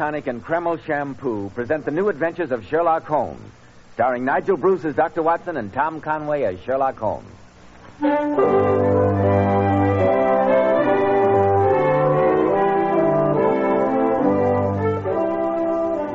Tonic 0.00 0.28
and 0.28 0.42
Kreml 0.42 0.82
Shampoo 0.86 1.50
present 1.50 1.84
the 1.84 1.90
new 1.90 2.08
adventures 2.08 2.52
of 2.52 2.64
Sherlock 2.64 3.04
Holmes, 3.04 3.52
starring 3.92 4.24
Nigel 4.24 4.56
Bruce 4.56 4.82
as 4.86 4.94
Dr. 4.94 5.22
Watson 5.22 5.58
and 5.58 5.70
Tom 5.74 6.00
Conway 6.00 6.44
as 6.44 6.58
Sherlock 6.60 6.96
Holmes. 6.96 7.28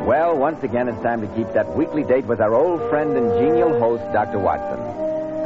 Well, 0.07 0.35
once 0.35 0.63
again, 0.63 0.87
it's 0.87 1.03
time 1.03 1.21
to 1.21 1.27
keep 1.35 1.53
that 1.53 1.77
weekly 1.77 2.03
date 2.03 2.25
with 2.25 2.41
our 2.41 2.55
old 2.55 2.89
friend 2.89 3.15
and 3.15 3.29
genial 3.39 3.77
host, 3.79 4.01
Dr. 4.11 4.39
Watson. 4.39 4.79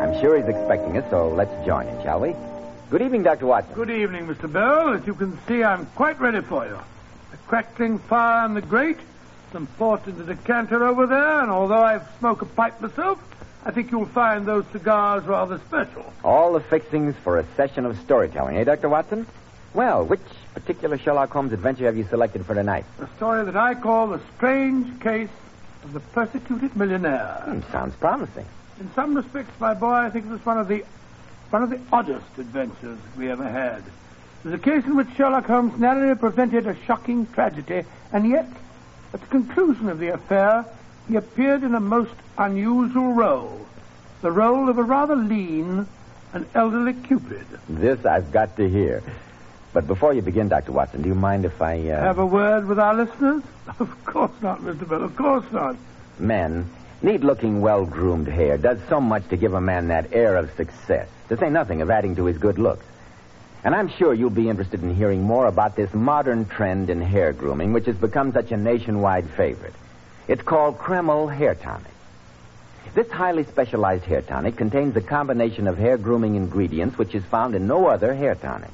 I'm 0.02 0.18
sure 0.22 0.38
he's 0.38 0.48
expecting 0.48 0.98
us, 0.98 1.04
so 1.10 1.28
let's 1.28 1.52
join 1.66 1.88
him, 1.88 2.02
shall 2.04 2.22
we? 2.22 2.34
Good 2.90 3.02
evening, 3.02 3.24
Dr. 3.24 3.48
Watson. 3.48 3.74
Good 3.76 3.90
evening, 3.90 4.28
Mr. 4.28 4.50
Bell. 4.50 4.94
As 4.94 5.06
you 5.06 5.14
can 5.14 5.38
see, 5.46 5.62
I'm 5.62 5.88
quite 5.88 6.22
ready 6.22 6.40
for 6.40 6.66
you. 6.66 6.80
Crackling 7.50 7.98
fire 7.98 8.46
in 8.46 8.54
the 8.54 8.62
grate, 8.62 9.00
some 9.52 9.66
port 9.66 10.06
in 10.06 10.16
the 10.20 10.24
decanter 10.24 10.86
over 10.86 11.08
there, 11.08 11.42
and 11.42 11.50
although 11.50 11.82
I 11.82 12.00
smoke 12.20 12.44
a 12.44 12.46
pipe 12.46 12.80
myself, 12.80 13.20
I 13.66 13.72
think 13.72 13.90
you'll 13.90 14.06
find 14.06 14.46
those 14.46 14.66
cigars 14.72 15.24
rather 15.24 15.58
special. 15.68 16.14
All 16.24 16.54
the 16.54 16.60
fixings 16.60 17.16
for 17.24 17.40
a 17.40 17.46
session 17.58 17.88
of 17.88 18.00
storytelling, 18.02 18.56
eh, 18.56 18.64
Dr. 18.66 18.88
Watson? 18.88 19.26
Well, 19.74 20.06
which 20.06 20.22
particular 20.54 21.00
Sherlock 21.00 21.32
Holmes 21.32 21.52
adventure 21.52 21.86
have 21.86 21.98
you 21.98 22.04
selected 22.04 22.46
for 22.46 22.54
tonight? 22.54 22.86
A 23.00 23.08
story 23.18 23.44
that 23.44 23.58
I 23.58 23.74
call 23.74 24.06
The 24.06 24.22
Strange 24.38 25.02
Case 25.02 25.30
of 25.84 25.94
the 25.94 26.02
Persecuted 26.02 26.76
Millionaire. 26.76 27.42
Hmm, 27.46 27.62
sounds 27.72 27.96
promising. 27.96 28.46
In 28.80 28.94
some 28.94 29.16
respects, 29.16 29.60
my 29.60 29.74
boy, 29.74 29.88
I 29.88 30.12
think 30.12 30.28
it 30.28 30.30
was 30.30 30.46
one 30.46 30.60
of 30.60 30.68
the 30.68 30.86
one 31.50 31.64
of 31.64 31.72
the 31.72 31.80
oddest 31.92 32.28
adventures 32.38 33.00
we 33.18 33.32
ever 33.32 33.50
had. 33.50 33.82
A 34.46 34.58
case 34.58 34.86
in 34.86 34.96
which 34.96 35.10
Sherlock 35.18 35.48
Holmes 35.48 35.78
narrowly 35.78 36.16
prevented 36.16 36.66
a 36.66 36.76
shocking 36.86 37.28
tragedy, 37.28 37.84
and 38.14 38.30
yet, 38.30 38.48
at 39.14 39.20
the 39.20 39.28
conclusion 39.28 39.90
of 39.90 40.00
the 40.00 40.14
affair, 40.14 40.66
he 41.10 41.18
appeared 41.18 41.64
in 41.64 41.76
a 41.76 41.80
most 41.80 42.14
unusual 42.38 43.12
role. 43.12 43.66
The 44.22 44.32
role 44.32 44.70
of 44.70 44.78
a 44.78 44.84
rather 44.84 45.16
lean 45.16 45.88
and 46.34 46.46
elderly 46.56 46.94
Cupid. 46.94 47.46
This 47.68 48.06
I've 48.06 48.32
got 48.32 48.56
to 48.58 48.70
hear. 48.70 49.04
But 49.74 49.88
before 49.88 50.14
you 50.14 50.22
begin, 50.22 50.48
Dr. 50.48 50.72
Watson, 50.72 51.02
do 51.02 51.10
you 51.10 51.16
mind 51.16 51.46
if 51.46 51.62
I. 51.62 51.78
Uh... 51.90 52.02
Have 52.02 52.20
a 52.20 52.26
word 52.26 52.66
with 52.68 52.80
our 52.80 52.94
listeners? 52.94 53.44
Of 53.80 54.04
course 54.04 54.32
not, 54.42 54.62
Mr. 54.62 54.90
Bell, 54.90 55.04
of 55.04 55.16
course 55.16 55.46
not. 55.52 55.76
Men, 56.18 56.68
neat 57.04 57.22
looking, 57.22 57.62
well 57.62 57.86
groomed 57.86 58.28
hair 58.28 58.58
does 58.58 58.80
so 58.90 59.00
much 59.00 59.28
to 59.30 59.38
give 59.38 59.54
a 59.54 59.62
man 59.62 59.90
that 59.90 60.12
air 60.12 60.36
of 60.38 60.52
success, 60.56 61.08
to 61.28 61.38
say 61.38 61.52
nothing 61.52 61.84
of 61.84 61.92
adding 61.92 62.16
to 62.16 62.26
his 62.26 62.40
good 62.40 62.58
looks. 62.58 62.84
And 63.64 63.76
I'm 63.76 63.90
sure 63.90 64.14
you'll 64.14 64.30
be 64.30 64.50
interested 64.50 64.82
in 64.82 64.96
hearing 64.96 65.22
more 65.22 65.46
about 65.46 65.76
this 65.76 65.94
modern 65.94 66.46
trend 66.46 66.90
in 66.90 67.02
hair 67.02 67.34
grooming, 67.34 67.74
which 67.74 67.88
has 67.88 67.98
become 67.98 68.32
such 68.32 68.52
a 68.52 68.58
nationwide 68.58 69.30
favorite. 69.32 69.74
It's 70.28 70.42
called 70.42 70.78
Kreml 70.78 71.36
Hair 71.36 71.56
Tonic. 71.56 71.92
This 72.96 73.10
highly 73.12 73.44
specialized 73.44 74.06
hair 74.06 74.22
tonic 74.22 74.56
contains 74.56 74.96
a 74.96 75.02
combination 75.02 75.68
of 75.68 75.78
hair 75.78 75.98
grooming 75.98 76.36
ingredients 76.36 76.98
which 76.98 77.14
is 77.14 77.24
found 77.26 77.54
in 77.54 77.68
no 77.68 77.88
other 77.88 78.16
hair 78.16 78.36
tonic. 78.36 78.72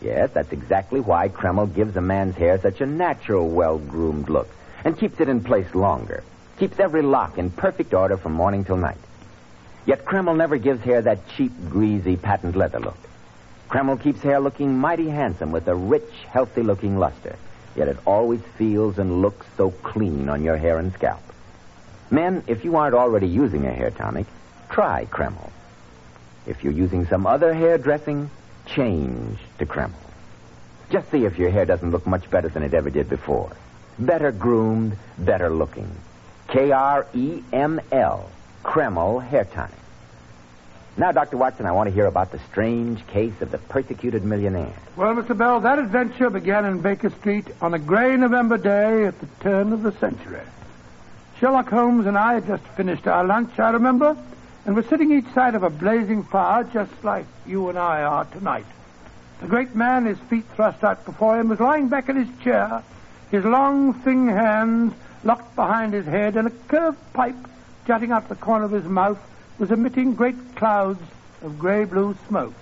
Yes, 0.00 0.30
that's 0.32 0.52
exactly 0.52 1.00
why 1.00 1.28
Kreml 1.28 1.74
gives 1.74 1.96
a 1.96 2.00
man's 2.00 2.36
hair 2.36 2.58
such 2.60 2.80
a 2.80 2.86
natural, 2.86 3.48
well 3.48 3.78
groomed 3.78 4.28
look 4.28 4.48
and 4.84 4.98
keeps 4.98 5.20
it 5.20 5.28
in 5.28 5.42
place 5.42 5.74
longer. 5.74 6.22
Keeps 6.58 6.78
every 6.78 7.02
lock 7.02 7.36
in 7.36 7.50
perfect 7.50 7.92
order 7.94 8.16
from 8.16 8.32
morning 8.32 8.64
till 8.64 8.76
night. 8.76 8.98
Yet 9.86 10.04
Kreml 10.04 10.36
never 10.36 10.56
gives 10.56 10.82
hair 10.82 11.02
that 11.02 11.26
cheap, 11.36 11.52
greasy, 11.68 12.16
patent 12.16 12.56
leather 12.56 12.80
look. 12.80 12.96
Kreml 13.68 14.00
keeps 14.00 14.22
hair 14.22 14.40
looking 14.40 14.76
mighty 14.78 15.08
handsome 15.08 15.52
with 15.52 15.66
a 15.68 15.74
rich, 15.74 16.10
healthy 16.28 16.62
looking 16.62 16.98
luster. 16.98 17.36
Yet 17.76 17.88
it 17.88 17.98
always 18.06 18.40
feels 18.56 18.98
and 18.98 19.20
looks 19.20 19.46
so 19.56 19.70
clean 19.70 20.28
on 20.28 20.42
your 20.42 20.56
hair 20.56 20.78
and 20.78 20.92
scalp. 20.92 21.22
Men, 22.10 22.44
if 22.46 22.64
you 22.64 22.76
aren't 22.76 22.94
already 22.94 23.26
using 23.26 23.66
a 23.66 23.72
hair 23.72 23.90
tonic, 23.90 24.26
try 24.70 25.06
Kreml. 25.06 25.50
If 26.46 26.62
you're 26.62 26.72
using 26.72 27.06
some 27.06 27.26
other 27.26 27.52
hair 27.54 27.78
dressing, 27.78 28.30
change 28.66 29.38
to 29.58 29.66
Kreml. 29.66 29.92
Just 30.90 31.10
see 31.10 31.24
if 31.24 31.38
your 31.38 31.50
hair 31.50 31.64
doesn't 31.64 31.90
look 31.90 32.06
much 32.06 32.30
better 32.30 32.48
than 32.48 32.62
it 32.62 32.74
ever 32.74 32.90
did 32.90 33.08
before. 33.08 33.50
Better 33.98 34.30
groomed, 34.30 34.96
better 35.18 35.50
looking. 35.50 35.90
K 36.48 36.70
R 36.70 37.06
E 37.14 37.42
M 37.52 37.80
L, 37.90 38.28
Kreml 38.62 39.26
Hair 39.26 39.46
Tonic. 39.46 39.83
Now, 40.96 41.10
Dr. 41.10 41.36
Watson, 41.36 41.66
I 41.66 41.72
want 41.72 41.88
to 41.88 41.94
hear 41.94 42.06
about 42.06 42.30
the 42.30 42.38
strange 42.50 43.04
case 43.08 43.40
of 43.40 43.50
the 43.50 43.58
persecuted 43.58 44.24
millionaire. 44.24 44.72
Well, 44.94 45.12
Mr. 45.16 45.36
Bell, 45.36 45.58
that 45.60 45.80
adventure 45.80 46.30
began 46.30 46.64
in 46.64 46.82
Baker 46.82 47.10
Street 47.10 47.48
on 47.60 47.74
a 47.74 47.80
gray 47.80 48.16
November 48.16 48.56
day 48.58 49.06
at 49.06 49.18
the 49.18 49.26
turn 49.40 49.72
of 49.72 49.82
the 49.82 49.90
century. 49.98 50.42
Sherlock 51.40 51.68
Holmes 51.68 52.06
and 52.06 52.16
I 52.16 52.34
had 52.34 52.46
just 52.46 52.62
finished 52.76 53.08
our 53.08 53.24
lunch, 53.24 53.58
I 53.58 53.70
remember, 53.70 54.16
and 54.66 54.76
were 54.76 54.84
sitting 54.84 55.10
each 55.10 55.26
side 55.34 55.56
of 55.56 55.64
a 55.64 55.70
blazing 55.70 56.22
fire 56.22 56.62
just 56.62 56.92
like 57.02 57.26
you 57.44 57.68
and 57.70 57.76
I 57.78 58.02
are 58.04 58.24
tonight. 58.26 58.66
The 59.40 59.48
great 59.48 59.74
man, 59.74 60.06
his 60.06 60.18
feet 60.30 60.44
thrust 60.54 60.84
out 60.84 61.04
before 61.04 61.40
him, 61.40 61.48
was 61.48 61.58
lying 61.58 61.88
back 61.88 62.08
in 62.08 62.14
his 62.14 62.38
chair, 62.38 62.84
his 63.32 63.44
long, 63.44 63.94
thin 63.94 64.28
hands 64.28 64.94
locked 65.24 65.56
behind 65.56 65.92
his 65.92 66.06
head, 66.06 66.36
and 66.36 66.46
a 66.46 66.52
curved 66.68 66.98
pipe 67.12 67.34
jutting 67.84 68.12
out 68.12 68.28
the 68.28 68.36
corner 68.36 68.64
of 68.64 68.70
his 68.70 68.84
mouth 68.84 69.18
was 69.58 69.70
emitting 69.70 70.14
great 70.14 70.56
clouds 70.56 71.00
of 71.42 71.58
gray-blue 71.58 72.16
smoke. 72.28 72.54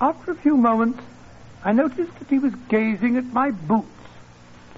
After 0.00 0.32
a 0.32 0.36
few 0.36 0.56
moments, 0.56 1.00
I 1.64 1.72
noticed 1.72 2.18
that 2.18 2.28
he 2.28 2.38
was 2.38 2.54
gazing 2.68 3.16
at 3.16 3.24
my 3.32 3.50
boots 3.50 3.86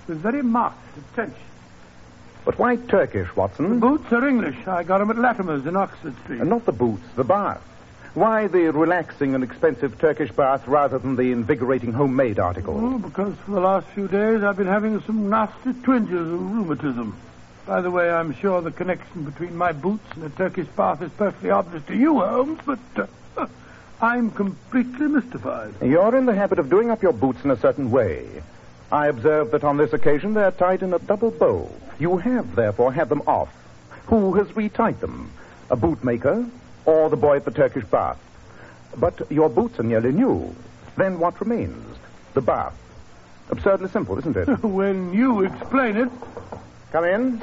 with 0.07 0.19
very 0.19 0.43
marked 0.43 0.97
attention. 0.97 1.37
But 2.45 2.59
why 2.59 2.77
Turkish, 2.77 3.35
Watson? 3.37 3.69
The 3.69 3.87
boots 3.87 4.13
are 4.13 4.27
English. 4.27 4.67
I 4.67 4.83
got 4.83 5.01
'em 5.01 5.11
at 5.11 5.19
Latimer's 5.19 5.67
in 5.67 5.77
Oxford 5.77 6.15
Street. 6.25 6.41
And 6.41 6.49
not 6.49 6.65
the 6.65 6.73
boots, 6.73 7.05
the 7.15 7.25
bath. 7.25 7.61
Why 8.15 8.47
the 8.47 8.71
relaxing 8.71 9.35
and 9.35 9.45
expensive 9.45 9.99
Turkish 9.99 10.33
bath 10.33 10.67
rather 10.67 10.99
than 10.99 11.17
the 11.17 11.31
invigorating 11.31 11.93
homemade 11.93 12.39
article? 12.39 12.81
Oh, 12.83 12.99
because 12.99 13.35
for 13.45 13.51
the 13.51 13.61
last 13.61 13.87
few 13.89 14.09
days 14.09 14.43
I've 14.43 14.57
been 14.57 14.67
having 14.67 15.01
some 15.03 15.29
nasty 15.29 15.75
twinges 15.83 16.27
of 16.33 16.57
rheumatism. 16.57 17.15
By 17.69 17.83
the 17.83 17.91
way, 17.91 18.09
I'm 18.11 18.33
sure 18.33 18.63
the 18.63 18.71
connection 18.71 19.25
between 19.25 19.55
my 19.55 19.73
boots 19.73 20.07
and 20.15 20.25
a 20.25 20.31
Turkish 20.31 20.67
bath 20.69 21.03
is 21.03 21.11
perfectly 21.19 21.51
obvious 21.51 21.85
to 21.85 21.95
you, 21.95 22.19
Holmes, 22.21 22.59
but 22.65 22.79
uh, 23.37 23.47
I'm 24.01 24.31
completely 24.31 25.07
mystified. 25.07 25.75
You're 25.83 26.17
in 26.17 26.25
the 26.25 26.35
habit 26.35 26.59
of 26.59 26.71
doing 26.71 26.91
up 26.91 27.03
your 27.03 27.13
boots 27.13 27.45
in 27.45 27.51
a 27.51 27.59
certain 27.59 27.91
way. 27.91 28.27
I 28.91 29.09
observe 29.09 29.51
that 29.51 29.65
on 29.65 29.77
this 29.77 29.93
occasion 29.93 30.33
they're 30.33 30.51
tied 30.51 30.83
in 30.83 30.95
a 30.95 30.99
double 30.99 31.31
bow. 31.31 31.71
You 31.99 32.17
have, 32.17 32.57
therefore, 32.57 32.91
had 32.91 33.11
them 33.11 33.21
off. 33.27 33.55
Who 34.07 34.33
has 34.37 34.49
retied 34.57 35.01
them? 35.01 35.31
A 35.69 35.77
bootmaker 35.77 36.49
or 36.87 37.11
the 37.11 37.17
boy 37.17 37.37
at 37.37 37.45
the 37.45 37.51
Turkish 37.51 37.85
bath? 37.85 38.19
But 38.97 39.31
your 39.31 39.51
boots 39.51 39.79
are 39.79 39.83
nearly 39.83 40.13
new. 40.13 40.57
Then 40.97 41.19
what 41.19 41.39
remains? 41.39 41.99
The 42.33 42.41
bath. 42.41 42.73
Absurdly 43.51 43.91
simple, 43.91 44.19
isn't 44.21 44.39
it? 44.39 44.47
when 44.63 45.13
you 45.13 45.43
explain 45.43 45.99
it. 45.99 46.09
Come 46.93 47.05
in. 47.05 47.43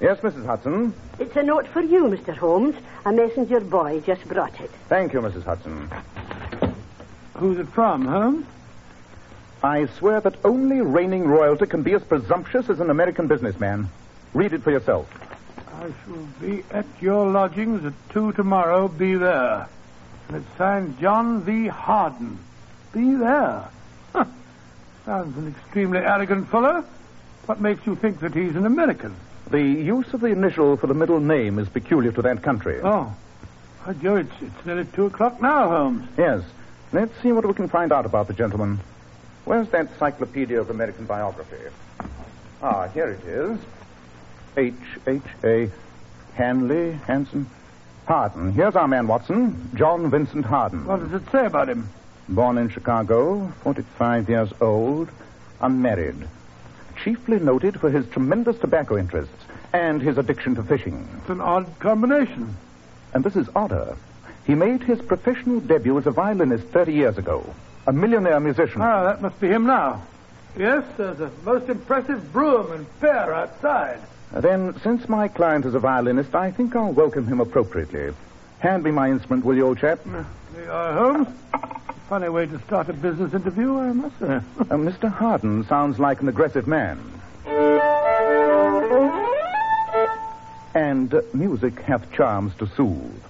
Yes, 0.00 0.18
Mrs. 0.20 0.44
Hudson. 0.44 0.92
It's 1.18 1.36
a 1.36 1.42
note 1.42 1.66
for 1.68 1.80
you, 1.80 2.04
Mr. 2.04 2.36
Holmes. 2.36 2.74
A 3.04 3.12
messenger 3.12 3.60
boy 3.60 4.00
just 4.00 4.26
brought 4.28 4.60
it. 4.60 4.70
Thank 4.88 5.12
you, 5.12 5.20
Mrs. 5.20 5.44
Hudson. 5.44 5.88
Who's 7.34 7.58
it 7.58 7.68
from, 7.68 8.04
Holmes? 8.04 8.46
I 9.62 9.86
swear 9.98 10.20
that 10.20 10.36
only 10.44 10.80
reigning 10.80 11.24
royalty 11.26 11.66
can 11.66 11.82
be 11.82 11.94
as 11.94 12.02
presumptuous 12.02 12.68
as 12.68 12.80
an 12.80 12.90
American 12.90 13.26
businessman. 13.26 13.88
Read 14.34 14.52
it 14.52 14.62
for 14.62 14.70
yourself. 14.70 15.08
I 15.80 15.92
shall 16.04 16.28
be 16.40 16.62
at 16.70 16.86
your 17.00 17.30
lodgings 17.30 17.84
at 17.84 17.94
two 18.10 18.32
tomorrow. 18.32 18.88
Be 18.88 19.14
there. 19.14 19.68
And 20.28 20.36
it's 20.38 20.58
signed 20.58 20.98
John 20.98 21.42
V. 21.42 21.68
Harden. 21.68 22.38
Be 22.92 23.14
there. 23.14 23.68
Huh. 24.12 24.24
Sounds 25.04 25.36
an 25.38 25.48
extremely 25.48 26.00
arrogant 26.00 26.48
fellow. 26.50 26.84
What 27.46 27.60
makes 27.60 27.86
you 27.86 27.94
think 27.94 28.20
that 28.20 28.34
he's 28.34 28.56
an 28.56 28.66
American? 28.66 29.14
The 29.50 29.62
use 29.62 30.12
of 30.12 30.20
the 30.20 30.26
initial 30.26 30.76
for 30.76 30.88
the 30.88 30.94
middle 30.94 31.20
name 31.20 31.60
is 31.60 31.68
peculiar 31.68 32.10
to 32.12 32.22
that 32.22 32.42
country. 32.42 32.80
Oh. 32.82 33.14
By 33.84 33.92
Joe, 33.94 34.16
it's, 34.16 34.32
it's 34.40 34.66
nearly 34.66 34.84
two 34.84 35.06
o'clock 35.06 35.40
now, 35.40 35.68
Holmes. 35.68 36.08
Yes. 36.18 36.42
Let's 36.92 37.12
see 37.22 37.30
what 37.30 37.46
we 37.46 37.54
can 37.54 37.68
find 37.68 37.92
out 37.92 38.04
about 38.04 38.26
the 38.26 38.32
gentleman. 38.34 38.80
Where's 39.44 39.68
that 39.68 39.92
Encyclopedia 39.92 40.60
of 40.60 40.70
American 40.70 41.06
Biography? 41.06 41.56
Ah, 42.60 42.88
here 42.88 43.10
it 43.10 43.24
is. 43.24 43.60
H 44.56 44.74
H 45.06 45.22
A 45.44 45.70
Hanley 46.34 46.92
Hanson 47.06 47.46
Harden. 48.06 48.52
Here's 48.52 48.74
our 48.74 48.88
man, 48.88 49.06
Watson. 49.06 49.70
John 49.74 50.10
Vincent 50.10 50.46
Harden. 50.46 50.84
What 50.84 50.98
does 50.98 51.22
it 51.22 51.30
say 51.30 51.46
about 51.46 51.68
him? 51.68 51.88
Born 52.28 52.58
in 52.58 52.70
Chicago, 52.70 53.52
45 53.62 54.28
years 54.28 54.50
old, 54.60 55.08
unmarried. 55.60 56.26
Chiefly 57.06 57.38
noted 57.38 57.78
for 57.78 57.88
his 57.88 58.04
tremendous 58.08 58.58
tobacco 58.58 58.98
interests 58.98 59.44
and 59.72 60.02
his 60.02 60.18
addiction 60.18 60.56
to 60.56 60.64
fishing. 60.64 61.08
It's 61.20 61.30
an 61.30 61.40
odd 61.40 61.78
combination. 61.78 62.56
And 63.14 63.22
this 63.22 63.36
is 63.36 63.48
odder. 63.54 63.96
He 64.44 64.56
made 64.56 64.82
his 64.82 65.00
professional 65.00 65.60
debut 65.60 65.96
as 65.98 66.08
a 66.08 66.10
violinist 66.10 66.66
30 66.66 66.92
years 66.92 67.16
ago. 67.16 67.48
A 67.86 67.92
millionaire 67.92 68.40
musician. 68.40 68.80
Ah, 68.82 69.04
that 69.04 69.22
must 69.22 69.38
be 69.38 69.46
him 69.46 69.66
now. 69.66 70.02
Yes, 70.58 70.82
there's 70.96 71.20
a 71.20 71.30
most 71.44 71.68
impressive 71.68 72.32
brougham 72.32 72.72
and 72.72 73.00
pair 73.00 73.32
outside. 73.32 74.00
Then, 74.32 74.74
since 74.80 75.08
my 75.08 75.28
client 75.28 75.64
is 75.64 75.76
a 75.76 75.78
violinist, 75.78 76.34
I 76.34 76.50
think 76.50 76.74
I'll 76.74 76.90
welcome 76.90 77.28
him 77.28 77.38
appropriately. 77.38 78.14
Hand 78.60 78.82
me 78.84 78.90
my 78.90 79.10
instrument, 79.10 79.44
will 79.44 79.54
you, 79.54 79.66
old 79.66 79.78
chap? 79.78 80.00
There 80.04 80.24
you 80.64 80.70
are, 80.70 80.92
Holmes. 80.94 81.28
Funny 82.08 82.28
way 82.28 82.46
to 82.46 82.58
start 82.60 82.88
a 82.88 82.92
business 82.92 83.34
interview, 83.34 83.76
I 83.78 83.92
must 83.92 84.18
say. 84.18 84.40
Uh, 84.58 84.74
Mr. 84.76 85.12
Harden 85.12 85.64
sounds 85.66 85.98
like 86.00 86.20
an 86.22 86.28
aggressive 86.28 86.66
man. 86.66 86.98
And 90.74 91.12
uh, 91.14 91.22
music 91.32 91.80
hath 91.80 92.10
charms 92.12 92.54
to 92.56 92.66
soothe. 92.66 93.22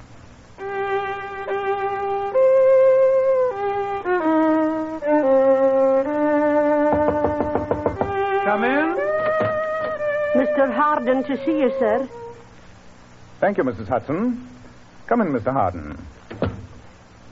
Come 8.44 8.64
in. 8.64 8.96
Mr. 10.34 10.72
Harden 10.72 11.24
to 11.24 11.44
see 11.44 11.58
you, 11.60 11.70
sir. 11.78 12.08
Thank 13.40 13.58
you, 13.58 13.64
Mrs. 13.64 13.88
Hudson. 13.88 14.46
Come 15.06 15.20
in, 15.20 15.28
Mr. 15.28 15.52
Harden. 15.52 15.96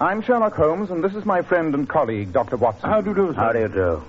I'm 0.01 0.23
Sherlock 0.23 0.55
Holmes, 0.55 0.91
and 0.91 1.03
this 1.03 1.15
is 1.15 1.25
my 1.25 1.43
friend 1.43 1.75
and 1.75 1.89
colleague, 1.89 2.33
Dr. 2.33 2.57
Watson. 2.57 2.89
How 2.89 3.01
do 3.01 3.11
you 3.11 3.17
do, 3.17 3.27
sir? 3.29 3.41
How 3.41 3.53
do 3.53 3.61
you 3.61 3.69
do? 3.69 4.03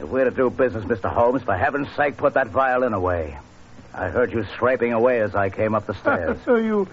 If 0.00 0.08
we're 0.08 0.24
to 0.24 0.30
do 0.30 0.50
business, 0.50 0.84
Mr. 0.84 1.12
Holmes, 1.12 1.42
for 1.42 1.54
heaven's 1.56 1.88
sake, 1.96 2.16
put 2.16 2.34
that 2.34 2.48
violin 2.48 2.92
away. 2.94 3.38
I 3.92 4.08
heard 4.08 4.32
you 4.32 4.44
scraping 4.54 4.92
away 4.92 5.20
as 5.20 5.34
I 5.34 5.50
came 5.50 5.74
up 5.74 5.86
the 5.86 5.94
stairs. 6.00 6.38
so 6.44 6.56
you 6.56 6.88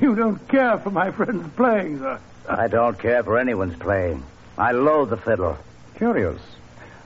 you 0.00 0.14
don't 0.14 0.46
care 0.48 0.78
for 0.78 0.90
my 0.90 1.10
friend's 1.10 1.48
playing, 1.54 1.98
sir? 1.98 2.20
I 2.48 2.68
don't 2.68 2.98
care 2.98 3.22
for 3.22 3.38
anyone's 3.38 3.76
playing. 3.78 4.22
I 4.56 4.72
loathe 4.72 5.10
the 5.10 5.16
fiddle. 5.16 5.56
Curious. 5.96 6.40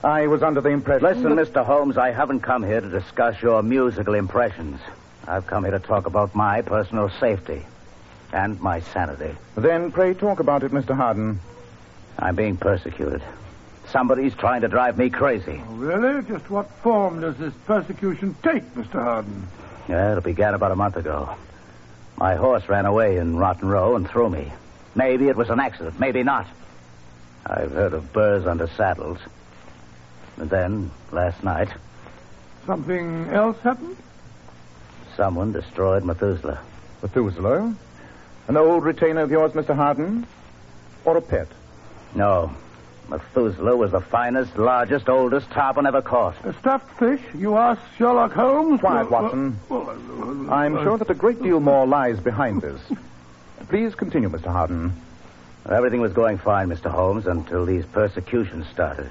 I 0.03 0.27
was 0.27 0.43
under 0.43 0.59
the 0.61 0.69
impression. 0.69 1.03
Listen, 1.07 1.35
that- 1.35 1.47
Mr. 1.53 1.65
Holmes, 1.65 1.97
I 1.97 2.11
haven't 2.11 2.41
come 2.41 2.63
here 2.63 2.81
to 2.81 2.89
discuss 2.89 3.41
your 3.41 3.63
musical 3.63 4.13
impressions. 4.15 4.79
I've 5.27 5.47
come 5.47 5.63
here 5.63 5.71
to 5.71 5.79
talk 5.79 6.05
about 6.07 6.35
my 6.35 6.61
personal 6.61 7.09
safety 7.19 7.65
and 8.33 8.59
my 8.59 8.81
sanity. 8.81 9.35
Then 9.55 9.91
pray 9.91 10.13
talk 10.13 10.39
about 10.39 10.63
it, 10.63 10.71
Mr. 10.71 10.95
Harden. 10.95 11.39
I'm 12.19 12.35
being 12.35 12.57
persecuted. 12.57 13.21
Somebody's 13.89 14.33
trying 14.33 14.61
to 14.61 14.67
drive 14.67 14.97
me 14.97 15.09
crazy. 15.09 15.61
Oh, 15.69 15.73
really? 15.75 16.23
Just 16.23 16.49
what 16.49 16.69
form 16.81 17.21
does 17.21 17.37
this 17.37 17.53
persecution 17.65 18.35
take, 18.43 18.63
Mr. 18.75 18.93
Harden? 19.03 19.47
Yeah, 19.87 20.17
it 20.17 20.23
began 20.23 20.53
about 20.55 20.71
a 20.71 20.75
month 20.75 20.95
ago. 20.97 21.35
My 22.17 22.35
horse 22.35 22.67
ran 22.69 22.85
away 22.85 23.17
in 23.17 23.37
Rotten 23.37 23.67
Row 23.67 23.95
and 23.95 24.09
threw 24.09 24.29
me. 24.29 24.51
Maybe 24.95 25.27
it 25.27 25.35
was 25.35 25.49
an 25.49 25.59
accident, 25.59 25.99
maybe 25.99 26.23
not. 26.23 26.47
I've 27.45 27.71
heard 27.71 27.93
of 27.93 28.13
burrs 28.13 28.45
under 28.47 28.67
saddles. 28.67 29.19
And 30.37 30.49
then, 30.49 30.91
last 31.11 31.43
night, 31.43 31.69
Something 32.65 33.27
else 33.29 33.57
happened? 33.59 33.97
someone 35.17 35.51
destroyed 35.51 36.03
Methuselah. 36.05 36.59
Methuselah? 37.01 37.75
An 38.47 38.57
old 38.57 38.83
retainer 38.83 39.21
of 39.21 39.31
yours, 39.31 39.53
Mr. 39.53 39.75
Harden? 39.75 40.27
Or 41.05 41.17
a 41.17 41.21
pet? 41.21 41.47
No. 42.15 42.53
Methuselah 43.09 43.75
was 43.75 43.91
the 43.91 44.01
finest, 44.01 44.57
largest, 44.57 45.09
oldest 45.09 45.49
tarpon 45.51 45.85
ever 45.85 46.01
caught. 46.01 46.35
A 46.45 46.53
stuffed 46.53 46.97
fish? 46.97 47.21
You 47.35 47.57
asked 47.57 47.81
Sherlock 47.97 48.31
Holmes? 48.33 48.79
Quiet, 48.79 49.09
Well, 49.09 49.23
Watson. 49.23 49.59
well, 49.69 49.83
well, 49.85 50.53
I'm 50.53 50.75
sure 50.83 50.97
that 50.97 51.09
a 51.09 51.13
great 51.13 51.41
deal 51.41 51.59
more 51.59 51.85
lies 51.85 52.19
behind 52.19 52.61
this. 52.61 52.79
Please 53.69 53.95
continue, 53.95 54.29
Mr. 54.29 54.47
Harden. 54.51 54.93
Everything 55.69 56.01
was 56.01 56.13
going 56.13 56.37
fine, 56.37 56.69
Mr. 56.69 56.89
Holmes, 56.91 57.25
until 57.27 57.65
these 57.65 57.85
persecutions 57.85 58.67
started. 58.67 59.09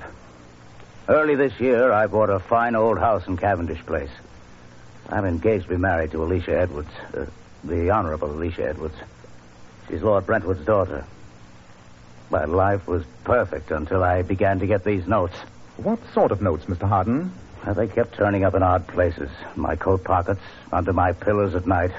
Early 1.08 1.34
this 1.34 1.58
year, 1.60 1.90
I 1.92 2.06
bought 2.06 2.30
a 2.30 2.38
fine 2.38 2.74
old 2.74 2.98
house 2.98 3.26
in 3.26 3.36
Cavendish 3.36 3.84
Place. 3.86 4.10
I'm 5.08 5.24
engaged 5.24 5.64
to 5.64 5.70
be 5.70 5.76
married 5.76 6.12
to 6.12 6.22
Alicia 6.22 6.56
Edwards, 6.58 6.90
uh, 7.14 7.26
the 7.64 7.90
Honorable 7.90 8.30
Alicia 8.30 8.68
Edwards. 8.68 8.94
She's 9.92 10.02
Lord 10.02 10.24
Brentwood's 10.24 10.64
daughter. 10.64 11.04
My 12.30 12.46
life 12.46 12.88
was 12.88 13.04
perfect 13.24 13.70
until 13.70 14.02
I 14.02 14.22
began 14.22 14.58
to 14.60 14.66
get 14.66 14.84
these 14.84 15.06
notes. 15.06 15.36
What 15.76 15.98
sort 16.14 16.32
of 16.32 16.40
notes, 16.40 16.64
Mr. 16.64 16.88
Harden? 16.88 17.30
Uh, 17.62 17.74
they 17.74 17.86
kept 17.88 18.14
turning 18.14 18.42
up 18.42 18.54
in 18.54 18.62
odd 18.62 18.86
places. 18.88 19.28
My 19.54 19.76
coat 19.76 20.02
pockets, 20.02 20.40
under 20.72 20.94
my 20.94 21.12
pillows 21.12 21.54
at 21.54 21.66
night. 21.66 21.90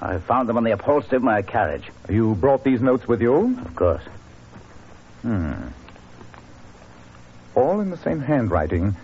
I 0.00 0.18
found 0.18 0.48
them 0.48 0.56
on 0.56 0.62
the 0.62 0.70
upholstery 0.70 1.16
of 1.16 1.24
my 1.24 1.42
carriage, 1.42 1.90
You 2.08 2.36
brought 2.36 2.62
these 2.62 2.80
notes 2.80 3.08
with 3.08 3.20
you? 3.20 3.58
of 3.64 3.74
course. 3.74 4.02
Hmm. 5.22 5.54
All 7.56 7.80
in 7.80 7.90
the 7.90 7.96
same 7.96 8.20
handwriting, 8.20 8.94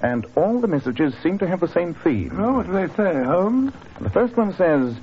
and 0.00 0.24
all 0.36 0.60
the 0.60 0.68
messages 0.68 1.12
seem 1.24 1.38
to 1.38 1.48
have 1.48 1.58
the 1.58 1.66
same 1.68 1.94
theme. 1.94 2.38
Well, 2.38 2.52
what 2.54 2.66
do 2.66 2.72
they 2.72 2.86
say, 2.94 3.24
Holmes? 3.24 3.72
The 4.00 4.10
first 4.10 4.36
one 4.36 4.54
says, 4.54 4.94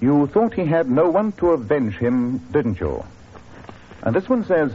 You 0.00 0.26
thought 0.26 0.54
he 0.54 0.66
had 0.66 0.90
no 0.90 1.08
one 1.10 1.32
to 1.32 1.50
avenge 1.50 1.96
him, 1.96 2.38
didn't 2.50 2.80
you? 2.80 3.04
And 4.02 4.14
this 4.14 4.28
one 4.28 4.44
says, 4.44 4.72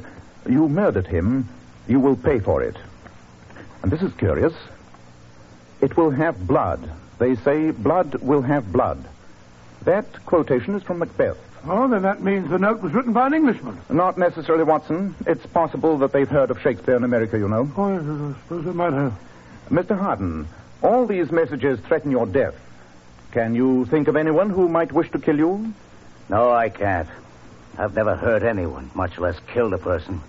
You 0.47 0.67
murdered 0.67 1.07
him, 1.07 1.47
you 1.87 1.99
will 1.99 2.15
pay 2.15 2.39
for 2.39 2.63
it. 2.63 2.75
And 3.83 3.91
this 3.91 4.01
is 4.01 4.13
curious. 4.13 4.53
It 5.79 5.97
will 5.97 6.11
have 6.11 6.47
blood. 6.47 6.89
They 7.19 7.35
say 7.35 7.71
blood 7.71 8.15
will 8.15 8.41
have 8.41 8.71
blood. 8.71 9.03
That 9.83 10.25
quotation 10.25 10.75
is 10.75 10.83
from 10.83 10.99
Macbeth. 10.99 11.37
Oh, 11.67 11.87
then 11.87 12.01
that 12.01 12.21
means 12.21 12.49
the 12.49 12.57
note 12.57 12.81
was 12.81 12.93
written 12.93 13.13
by 13.13 13.27
an 13.27 13.33
Englishman. 13.35 13.79
Not 13.89 14.17
necessarily, 14.17 14.63
Watson. 14.63 15.15
It's 15.27 15.45
possible 15.45 15.99
that 15.99 16.11
they've 16.11 16.29
heard 16.29 16.49
of 16.49 16.59
Shakespeare 16.61 16.95
in 16.95 17.03
America, 17.03 17.37
you 17.37 17.47
know. 17.47 17.71
Oh, 17.77 17.93
yes, 17.93 18.01
I 18.01 18.41
suppose 18.41 18.65
they 18.65 18.71
might 18.71 18.93
have. 18.93 19.13
Mr. 19.69 19.97
Harden, 19.97 20.47
all 20.81 21.05
these 21.05 21.31
messages 21.31 21.79
threaten 21.81 22.09
your 22.09 22.25
death. 22.25 22.55
Can 23.31 23.55
you 23.55 23.85
think 23.85 24.07
of 24.07 24.15
anyone 24.17 24.49
who 24.49 24.67
might 24.67 24.91
wish 24.91 25.09
to 25.11 25.19
kill 25.19 25.37
you? 25.37 25.73
No, 26.29 26.51
I 26.51 26.69
can't. 26.69 27.07
I've 27.77 27.95
never 27.95 28.15
hurt 28.15 28.43
anyone, 28.43 28.91
much 28.93 29.17
less 29.17 29.39
killed 29.53 29.73
a 29.73 29.77
person. 29.77 30.21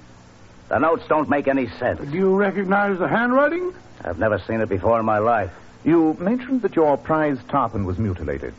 The 0.68 0.78
notes 0.78 1.04
don't 1.08 1.28
make 1.28 1.48
any 1.48 1.68
sense. 1.68 2.00
Do 2.00 2.16
you 2.16 2.36
recognize 2.36 2.98
the 2.98 3.08
handwriting? 3.08 3.74
I've 4.04 4.18
never 4.18 4.38
seen 4.38 4.60
it 4.60 4.68
before 4.68 5.00
in 5.00 5.04
my 5.04 5.18
life. 5.18 5.50
You 5.84 6.16
mentioned 6.20 6.62
that 6.62 6.76
your 6.76 6.96
prize 6.96 7.38
tarpon 7.48 7.84
was 7.84 7.98
mutilated. 7.98 8.54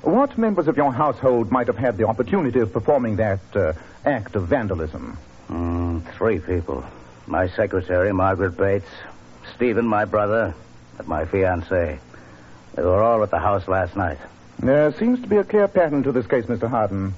What 0.00 0.36
members 0.38 0.68
of 0.68 0.76
your 0.76 0.92
household 0.92 1.52
might 1.52 1.66
have 1.66 1.76
had 1.76 1.98
the 1.98 2.08
opportunity 2.08 2.60
of 2.60 2.72
performing 2.72 3.16
that 3.16 3.40
uh, 3.54 3.74
act 4.06 4.34
of 4.36 4.48
vandalism? 4.48 5.18
Mm, 5.48 6.02
three 6.14 6.40
people. 6.40 6.82
My 7.26 7.48
secretary, 7.48 8.12
Margaret 8.12 8.56
Bates, 8.56 8.88
Stephen, 9.54 9.86
my 9.86 10.06
brother, 10.06 10.54
and 10.98 11.06
my 11.06 11.26
fiancée. 11.26 11.98
They 12.74 12.82
were 12.82 13.02
all 13.02 13.22
at 13.22 13.30
the 13.30 13.38
house 13.38 13.68
last 13.68 13.96
night. 13.96 14.18
There 14.58 14.92
seems 14.92 15.20
to 15.20 15.28
be 15.28 15.36
a 15.36 15.44
clear 15.44 15.68
pattern 15.68 16.02
to 16.04 16.12
this 16.12 16.26
case, 16.26 16.46
Mr. 16.46 16.68
Harden. 16.68 17.14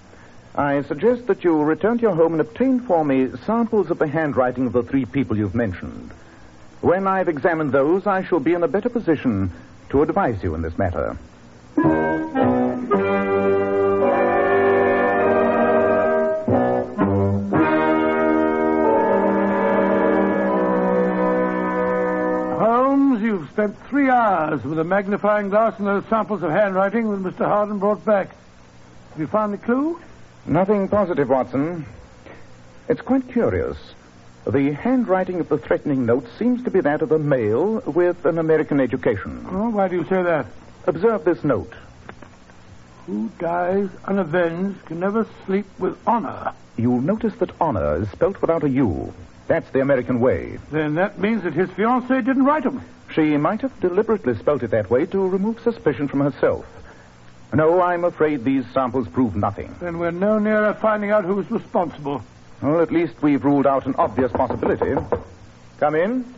I 0.55 0.83
suggest 0.83 1.27
that 1.27 1.45
you 1.45 1.63
return 1.63 1.99
to 1.99 2.03
your 2.03 2.15
home 2.15 2.33
and 2.33 2.41
obtain 2.41 2.81
for 2.81 3.05
me 3.05 3.29
samples 3.45 3.91
of 3.91 3.99
the 3.99 4.07
handwriting 4.07 4.67
of 4.67 4.73
the 4.73 4.83
three 4.83 5.05
people 5.05 5.37
you've 5.37 5.55
mentioned. 5.55 6.13
When 6.81 7.07
I've 7.07 7.29
examined 7.29 7.73
those, 7.73 8.07
I 8.07 8.25
shall 8.25 8.41
be 8.41 8.55
in 8.55 8.63
a 8.63 8.69
better 8.69 8.89
position 8.89 9.51
to 9.91 10.03
advise 10.03 10.43
you 10.43 10.55
in 10.55 10.63
this 10.63 10.77
matter. 10.79 11.17
Spent 23.55 23.79
three 23.89 24.11
hours 24.11 24.65
with 24.65 24.81
a 24.81 24.85
magnifying 24.85 25.49
glass 25.49 25.79
and 25.79 25.87
those 25.87 26.05
samples 26.07 26.43
of 26.43 26.51
handwriting 26.51 27.09
that 27.09 27.37
Mr. 27.37 27.47
Harden 27.47 27.79
brought 27.79 28.05
back. 28.05 28.31
Have 29.11 29.21
you 29.21 29.29
found 29.29 29.53
the 29.53 29.59
clue? 29.59 30.01
Nothing 30.45 30.89
positive, 30.89 31.29
Watson. 31.29 31.87
It's 32.89 33.01
quite 33.01 33.29
curious. 33.29 33.77
The 34.45 34.73
handwriting 34.73 35.39
of 35.39 35.49
the 35.49 35.59
threatening 35.59 36.05
note 36.05 36.27
seems 36.37 36.65
to 36.65 36.71
be 36.73 36.81
that 36.81 37.01
of 37.01 37.13
a 37.13 37.19
male 37.21 37.81
with 37.87 38.27
an 38.27 38.39
American 38.39 38.81
education. 38.81 39.47
Oh, 39.49 39.71
why 39.71 39.87
do 39.87 39.99
you 39.99 40.05
say 40.05 40.21
that? 40.25 40.47
Observe 40.89 41.25
this 41.25 41.45
note. 41.45 41.73
Who 43.07 43.31
dies 43.39 43.89
unavenged 44.05 44.85
can 44.87 44.99
never 44.99 45.29
sleep 45.47 45.67
with 45.79 45.97
honor. 46.09 46.53
You'll 46.77 47.01
notice 47.01 47.35
that 47.37 47.53
honor 47.61 48.03
is 48.03 48.11
spelt 48.11 48.41
without 48.41 48.65
a 48.65 48.69
U. 48.69 49.15
That's 49.47 49.71
the 49.71 49.81
American 49.81 50.19
way. 50.19 50.59
Then 50.73 50.97
that 50.97 51.21
means 51.21 51.45
that 51.45 51.53
his 51.53 51.71
fiancée 51.71 52.25
didn't 52.25 52.47
write 52.47 52.65
him. 52.65 52.83
She 53.15 53.37
might 53.37 53.61
have 53.61 53.79
deliberately 53.81 54.37
spelt 54.37 54.63
it 54.63 54.71
that 54.73 54.91
way 54.91 55.07
to 55.07 55.29
remove 55.29 55.61
suspicion 55.61 56.09
from 56.09 56.21
herself. 56.21 56.67
No, 57.53 57.81
I'm 57.81 58.05
afraid 58.05 58.45
these 58.45 58.65
samples 58.73 59.07
prove 59.07 59.37
nothing. 59.37 59.73
Then 59.81 59.99
we're 59.99 60.11
no 60.11 60.41
nearer 60.41 60.75
finding 60.75 61.11
out 61.11 61.25
who's 61.25 61.49
responsible. 61.51 62.23
Well, 62.61 62.81
at 62.81 62.91
least 62.91 63.15
we've 63.23 63.45
ruled 63.45 63.67
out 63.67 63.87
an 63.87 63.95
obvious 63.97 64.33
possibility. 64.33 64.95
Come 65.79 65.95
in. 65.95 66.35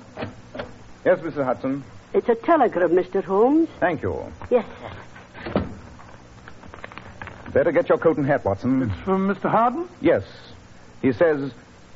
Yes, 1.05 1.21
Mr. 1.21 1.45
Hudson. 1.45 1.83
It's 2.13 2.29
a 2.29 2.35
telegram, 2.35 2.91
Mr. 2.91 3.25
Holmes. 3.25 3.69
Thank 3.81 4.03
you. 4.03 4.33
Yes, 4.51 4.67
sir. 4.81 5.63
Better 7.53 7.73
get 7.73 7.89
your 7.89 7.97
coat 7.97 8.19
and 8.19 8.27
hat, 8.27 8.45
Watson. 8.45 8.83
It's 8.83 9.01
from 9.01 9.29
Mr. 9.29 9.49
Harden? 9.49 9.89
Yes. 10.03 10.25
He 11.01 11.13
says, 11.13 11.53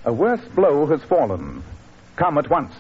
a 0.06 0.12
worse 0.12 0.40
blow 0.54 0.86
has 0.86 1.02
fallen. 1.02 1.62
Come 2.16 2.38
at 2.38 2.48
once. 2.48 2.72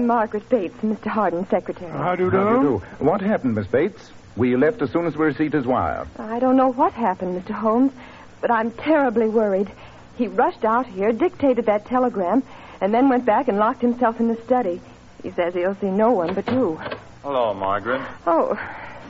Margaret 0.00 0.48
Bates, 0.48 0.76
Mr. 0.82 1.06
Harden's 1.06 1.48
secretary. 1.48 1.90
How 1.90 2.16
do 2.16 2.24
you 2.24 2.30
do? 2.30 2.36
How 2.36 2.48
do 2.48 2.56
you 2.56 2.62
do? 2.98 3.04
What 3.04 3.20
happened, 3.20 3.54
Miss 3.54 3.66
Bates? 3.66 4.10
We 4.36 4.56
left 4.56 4.80
as 4.82 4.90
soon 4.90 5.06
as 5.06 5.16
we 5.16 5.26
received 5.26 5.52
his 5.52 5.66
wire. 5.66 6.06
I 6.18 6.38
don't 6.38 6.56
know 6.56 6.72
what 6.72 6.92
happened, 6.94 7.42
Mr. 7.42 7.50
Holmes, 7.50 7.92
but 8.40 8.50
I'm 8.50 8.70
terribly 8.70 9.28
worried. 9.28 9.70
He 10.16 10.26
rushed 10.26 10.64
out 10.64 10.86
here, 10.86 11.12
dictated 11.12 11.66
that 11.66 11.86
telegram, 11.86 12.42
and 12.80 12.92
then 12.92 13.08
went 13.08 13.24
back 13.24 13.48
and 13.48 13.58
locked 13.58 13.82
himself 13.82 14.20
in 14.20 14.28
the 14.28 14.36
study. 14.44 14.80
He 15.22 15.30
says 15.30 15.54
he'll 15.54 15.76
see 15.76 15.90
no 15.90 16.12
one 16.12 16.34
but 16.34 16.48
you. 16.48 16.80
Hello, 17.22 17.54
Margaret. 17.54 18.02
Oh, 18.26 18.58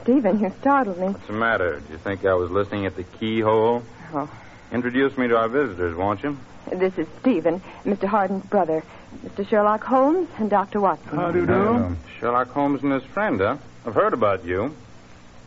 Stephen, 0.03 0.41
you 0.41 0.53
startled 0.61 0.99
me. 0.99 1.07
What's 1.09 1.27
the 1.27 1.33
matter? 1.33 1.81
Do 1.81 1.93
you 1.93 1.99
think 1.99 2.25
I 2.25 2.35
was 2.35 2.51
listening 2.51 2.87
at 2.87 2.97
the 2.97 3.05
keyhole? 3.05 3.83
Oh. 4.13 4.29
Introduce 4.73 5.17
me 5.17 5.29
to 5.29 5.37
our 5.37 5.49
visitors, 5.49 5.97
won't 5.97 6.23
you? 6.23 6.37
This 6.71 6.97
is 6.99 7.07
Stephen, 7.21 7.61
Mr. 7.85 8.05
Harden's 8.05 8.45
brother, 8.47 8.83
Mr. 9.25 9.47
Sherlock 9.49 9.83
Holmes, 9.85 10.29
and 10.39 10.49
Dr. 10.49 10.81
Watson. 10.81 11.17
How 11.19 11.31
do 11.33 11.41
you 11.41 11.47
do? 11.47 11.53
Uh, 11.53 11.95
Sherlock 12.19 12.51
Holmes 12.51 12.83
and 12.83 12.93
his 12.93 13.03
friend, 13.05 13.41
huh? 13.41 13.57
I've 13.87 13.95
heard 13.95 14.13
about 14.13 14.45
you. 14.45 14.75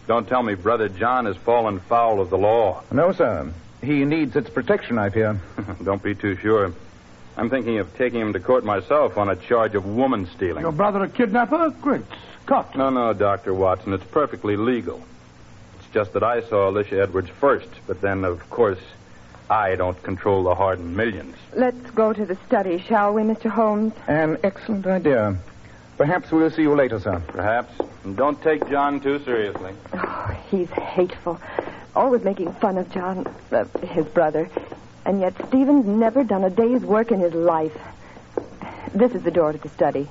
Don't 0.08 0.28
tell 0.28 0.44
me 0.44 0.54
Brother 0.56 0.90
John 0.90 1.26
has 1.26 1.36
fallen 1.38 1.80
foul 1.80 2.22
of 2.22 2.30
the 2.30 2.38
law. 2.38 2.84
no, 2.92 3.12
sir. 3.12 3.52
He 3.82 4.04
needs 4.04 4.36
its 4.36 4.50
protection, 4.50 4.98
I 4.98 5.10
fear. 5.10 5.40
Don't 5.84 6.02
be 6.02 6.16
too 6.16 6.36
sure. 6.38 6.74
I'm 7.38 7.50
thinking 7.50 7.78
of 7.80 7.96
taking 7.98 8.22
him 8.22 8.34
to 8.34 8.40
court 8.40 8.64
myself 8.64 9.18
on 9.18 9.30
a 9.30 9.36
charge 9.36 9.76
of 9.76 9.86
woman 9.86 10.28
stealing. 10.36 10.62
Your 10.62 10.72
brother 10.72 11.04
a 11.04 11.10
kidnapper? 11.10 11.70
Great 11.82 12.02
Scott. 12.44 12.76
No, 12.76 12.90
no, 12.90 13.14
Dr. 13.14 13.54
Watson. 13.54 13.94
It's 13.94 14.04
perfectly 14.06 14.56
legal. 14.56 15.04
It's 15.80 15.90
just 15.94 16.14
that 16.14 16.24
I 16.24 16.42
saw 16.42 16.70
Alicia 16.70 17.02
Edwards 17.02 17.30
first, 17.30 17.68
but 17.86 18.02
then, 18.02 18.24
of 18.24 18.50
course, 18.50 18.80
I 19.50 19.76
don't 19.76 20.02
control 20.02 20.44
the 20.44 20.56
hardened 20.56 20.96
millions. 20.96 21.36
Let's 21.54 21.92
go 21.92 22.14
to 22.14 22.26
the 22.26 22.38
study, 22.48 22.80
shall 22.80 23.14
we, 23.14 23.22
Mr. 23.22 23.50
Holmes? 23.50 23.94
An 24.08 24.38
excellent 24.44 24.88
idea. 24.88 25.38
Perhaps 25.98 26.32
we'll 26.32 26.50
see 26.50 26.64
you 26.64 26.76
later, 26.76 27.00
sir. 27.00 27.22
Perhaps. 27.28 27.74
And 28.04 28.18
don't 28.18 28.42
take 28.42 28.68
John 28.70 29.00
too 29.00 29.24
seriously. 29.24 29.74
Oh, 29.94 30.38
he's 30.50 30.70
hateful. 30.70 31.40
Always 31.96 32.24
making 32.24 32.52
fun 32.54 32.78
of 32.78 32.92
John, 32.92 33.26
uh, 33.52 33.66
his 33.84 34.06
brother. 34.08 34.50
And 35.06 35.22
yet 35.22 35.34
Stephen's 35.48 35.86
never 35.86 36.24
done 36.24 36.44
a 36.44 36.50
day's 36.50 36.82
work 36.82 37.12
in 37.12 37.20
his 37.20 37.34
life. 37.34 37.78
This 38.94 39.14
is 39.14 39.24
the 39.24 39.32
door 39.32 39.54
to 39.54 39.58
the 39.58 39.70
study. 39.70 40.10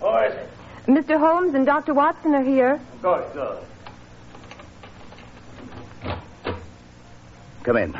Who 0.00 0.16
is 0.16 0.34
it? 0.34 0.48
Mr. 0.86 1.18
Holmes 1.18 1.54
and 1.54 1.64
Dr. 1.64 1.94
Watson 1.94 2.34
are 2.34 2.42
here. 2.42 2.80
Good, 3.02 3.32
good. 3.34 3.58
Come 7.62 7.76
in. 7.76 7.92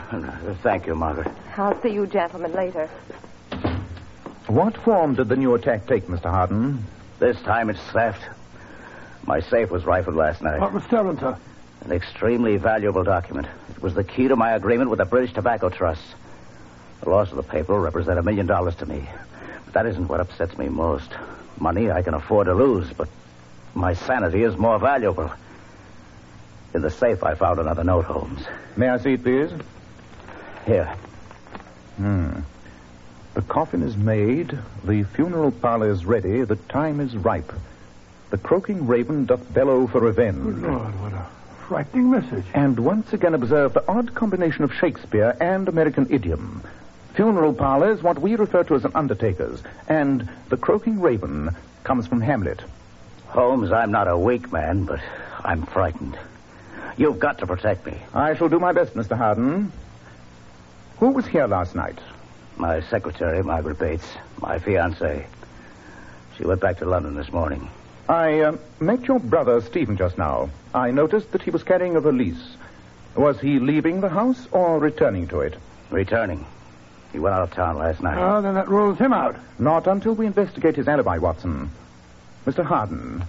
Thank 0.62 0.87
you, 0.87 0.95
Margaret. 0.95 1.28
I'll 1.57 1.81
see 1.83 1.90
you 1.90 2.07
gentlemen 2.07 2.52
later. 2.52 2.88
What 4.49 4.76
form 4.78 5.14
did 5.14 5.28
the 5.28 5.37
new 5.37 5.54
attack 5.54 5.87
take, 5.87 6.09
Mr. 6.09 6.31
Harden? 6.31 6.85
This 7.21 7.40
time 7.42 7.71
it's 7.71 7.81
theft. 7.92 8.23
My 9.25 9.40
safe 9.40 9.71
was 9.71 9.85
rifled 9.85 10.16
last 10.16 10.42
night. 10.42 10.61
What 10.61 10.73
was 10.73 10.83
stolen, 10.85 11.19
sir? 11.19 11.38
An 11.85 11.92
extremely 11.92 12.57
valuable 12.57 13.04
document. 13.04 13.47
It 13.71 13.83
was 13.83 13.95
the 13.95 14.02
key 14.02 14.26
to 14.28 14.37
my 14.37 14.52
agreement 14.52 14.90
with 14.90 14.99
the 14.99 15.04
British 15.04 15.33
Tobacco 15.33 15.69
Trust. 15.69 16.02
The 17.02 17.11
loss 17.11 17.31
of 17.31 17.37
the 17.37 17.42
paper 17.45 17.75
will 17.75 17.81
represent 17.81 18.19
a 18.19 18.23
million 18.23 18.47
dollars 18.47 18.75
to 18.76 18.87
me. 18.87 19.09
But 19.64 19.75
that 19.75 19.87
isn't 19.87 20.09
what 20.09 20.21
upsets 20.21 20.59
me 20.59 20.69
most. 20.69 21.11
Money 21.61 21.90
I 21.90 22.02
can 22.02 22.14
afford 22.14 22.47
to 22.47 22.54
lose, 22.54 22.92
but 22.92 23.09
my 23.75 23.95
sanity 23.95 24.42
is 24.42 24.57
more 24.57 24.78
valuable. 24.81 25.31
In 26.74 26.82
the 26.82 26.90
safe, 26.90 27.22
I 27.22 27.34
found 27.34 27.58
another 27.58 27.84
note, 27.84 28.06
Holmes. 28.06 28.44
May 28.76 28.88
I 28.88 28.98
see 28.98 29.14
it, 29.14 29.22
please? 29.22 29.50
Here. 30.64 30.94
Hmm. 31.96 32.40
The 33.34 33.42
coffin 33.42 33.82
is 33.82 33.96
made, 33.96 34.58
the 34.84 35.04
funeral 35.04 35.50
parlor 35.50 35.90
is 35.90 36.04
ready, 36.04 36.42
the 36.44 36.56
time 36.56 37.00
is 37.00 37.16
ripe. 37.16 37.52
The 38.30 38.38
croaking 38.38 38.86
raven 38.86 39.24
doth 39.24 39.52
bellow 39.52 39.86
for 39.86 40.00
revenge. 40.00 40.42
Good 40.42 40.62
Lord, 40.62 41.00
what 41.00 41.12
a 41.12 41.26
frightening 41.66 42.10
message. 42.10 42.44
And 42.54 42.78
once 42.78 43.12
again 43.12 43.34
observe 43.34 43.72
the 43.72 43.86
odd 43.88 44.14
combination 44.14 44.64
of 44.64 44.72
Shakespeare 44.74 45.36
and 45.40 45.68
American 45.68 46.06
idiom. 46.10 46.62
Funeral 47.14 47.52
parlor 47.52 47.92
is 47.92 48.02
what 48.02 48.18
we 48.18 48.36
refer 48.36 48.64
to 48.64 48.74
as 48.74 48.84
an 48.84 48.92
undertaker's, 48.94 49.62
and 49.88 50.28
the 50.48 50.56
croaking 50.56 51.00
raven 51.00 51.54
comes 51.84 52.06
from 52.06 52.20
Hamlet. 52.20 52.60
Holmes, 53.28 53.72
I'm 53.72 53.90
not 53.90 54.08
a 54.08 54.16
weak 54.16 54.52
man, 54.52 54.84
but 54.84 55.00
I'm 55.42 55.64
frightened. 55.64 56.18
You've 56.96 57.18
got 57.18 57.38
to 57.38 57.46
protect 57.46 57.87
me. 57.87 57.96
I 58.14 58.34
shall 58.34 58.49
do 58.49 58.58
my 58.58 58.72
best, 58.72 58.94
Mr. 58.94 59.16
Harden. 59.16 59.72
Who 60.99 61.11
was 61.11 61.26
here 61.26 61.46
last 61.46 61.75
night? 61.75 61.99
My 62.56 62.80
secretary, 62.82 63.42
Margaret 63.42 63.78
Bates, 63.78 64.06
my 64.40 64.58
fiancée. 64.58 65.26
She 66.37 66.44
went 66.44 66.61
back 66.61 66.78
to 66.78 66.84
London 66.84 67.14
this 67.14 67.32
morning. 67.32 67.70
I 68.08 68.40
uh, 68.40 68.56
met 68.80 69.04
your 69.08 69.18
brother, 69.18 69.61
Stephen, 69.62 69.96
just 69.96 70.18
now. 70.18 70.50
I 70.75 70.90
noticed 70.90 71.32
that 71.32 71.42
he 71.42 71.50
was 71.50 71.62
carrying 71.62 71.96
a 71.96 72.00
valise. 72.00 72.56
Was 73.14 73.40
he 73.40 73.58
leaving 73.58 74.00
the 74.00 74.08
house 74.08 74.49
or 74.52 74.78
returning 74.78 75.28
to 75.28 75.40
it? 75.40 75.56
Returning. 75.90 76.46
He 77.12 77.18
went 77.18 77.34
out 77.34 77.42
of 77.42 77.52
town 77.52 77.78
last 77.78 78.02
night. 78.02 78.18
Oh, 78.18 78.40
then 78.40 78.54
that 78.54 78.68
rules 78.68 78.99
him 78.99 79.12
out. 79.12 79.37
Not 79.58 79.87
until 79.87 80.14
we 80.14 80.26
investigate 80.26 80.76
his 80.76 80.88
alibi, 80.88 81.18
Watson. 81.18 81.70
Mr. 82.46 82.64
Harden, 82.64 83.25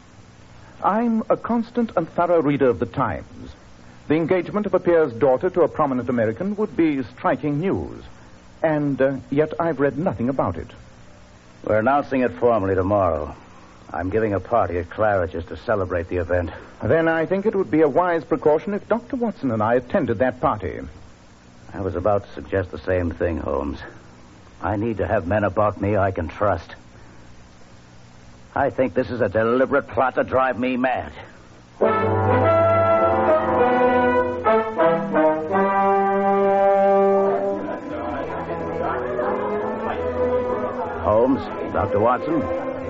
I'm 0.81 1.23
a 1.29 1.37
constant 1.37 1.91
and 1.95 2.07
thorough 2.09 2.41
reader 2.41 2.69
of 2.69 2.79
the 2.79 2.85
Times. 2.85 3.51
The 4.07 4.15
engagement 4.15 4.65
of 4.65 4.73
a 4.73 4.79
peer's 4.79 5.13
daughter 5.13 5.49
to 5.49 5.61
a 5.61 5.67
prominent 5.67 6.09
American 6.09 6.55
would 6.55 6.75
be 6.75 7.03
striking 7.03 7.59
news. 7.59 8.03
And 8.61 9.01
uh, 9.01 9.17
yet 9.29 9.53
I've 9.59 9.79
read 9.79 9.97
nothing 9.97 10.29
about 10.29 10.57
it. 10.57 10.67
We're 11.65 11.79
announcing 11.79 12.21
it 12.21 12.31
formally 12.33 12.75
tomorrow. 12.75 13.35
I'm 13.91 14.09
giving 14.09 14.33
a 14.33 14.39
party 14.39 14.77
at 14.79 14.89
Claridge's 14.89 15.45
to 15.45 15.57
celebrate 15.57 16.09
the 16.09 16.17
event. 16.17 16.49
Then 16.81 17.07
I 17.07 17.25
think 17.25 17.45
it 17.45 17.55
would 17.55 17.71
be 17.71 17.81
a 17.81 17.89
wise 17.89 18.23
precaution 18.23 18.73
if 18.73 18.87
Dr. 18.89 19.15
Watson 19.15 19.51
and 19.51 19.61
I 19.61 19.75
attended 19.75 20.19
that 20.19 20.41
party. 20.41 20.79
I 21.73 21.81
was 21.81 21.95
about 21.95 22.25
to 22.25 22.33
suggest 22.33 22.71
the 22.71 22.79
same 22.79 23.11
thing, 23.11 23.37
Holmes. 23.37 23.79
I 24.61 24.75
need 24.77 24.97
to 24.97 25.07
have 25.07 25.27
men 25.27 25.43
about 25.43 25.79
me 25.79 25.95
I 25.95 26.11
can 26.11 26.27
trust. 26.27 26.75
I 28.55 28.69
think 28.69 28.93
this 28.93 29.09
is 29.09 29.21
a 29.21 29.29
deliberate 29.29 29.87
plot 29.87 30.15
to 30.15 30.23
drive 30.23 30.59
me 30.59 30.77
mad. 30.77 31.11
Holmes, 41.03 41.41
Dr. 41.73 41.99
Watson, 41.99 42.41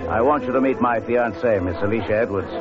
I 0.07 0.21
want 0.21 0.43
you 0.43 0.51
to 0.51 0.61
meet 0.61 0.79
my 0.79 0.99
fiancée, 0.99 1.61
Miss 1.63 1.77
Alicia 1.81 2.13
Edwards. 2.15 2.51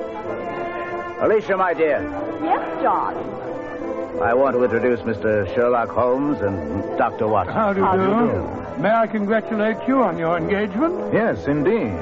Alicia, 1.21 1.57
my 1.57 1.75
dear, 1.75 2.01
Yes, 2.43 2.83
John. 2.83 3.15
I 4.23 4.35
want 4.35 4.57
to 4.57 4.65
introduce 4.65 5.01
Mr. 5.01 5.53
Sherlock 5.55 5.91
Holmes 5.91 6.41
and 6.41 6.97
Dr. 6.99 7.29
Watson. 7.29 7.55
How 7.55 7.73
do 7.73 7.81
you 7.81 7.87
How 7.87 7.97
do 7.97 8.05
do? 8.05 8.11
you 8.11 8.33
do? 8.77 8.83
May 8.83 8.91
I 8.91 9.07
congratulate 9.07 9.77
you 9.87 10.03
on 10.03 10.17
your 10.19 10.37
engagement? 10.39 11.13
Yes, 11.13 11.47
indeed. 11.47 11.93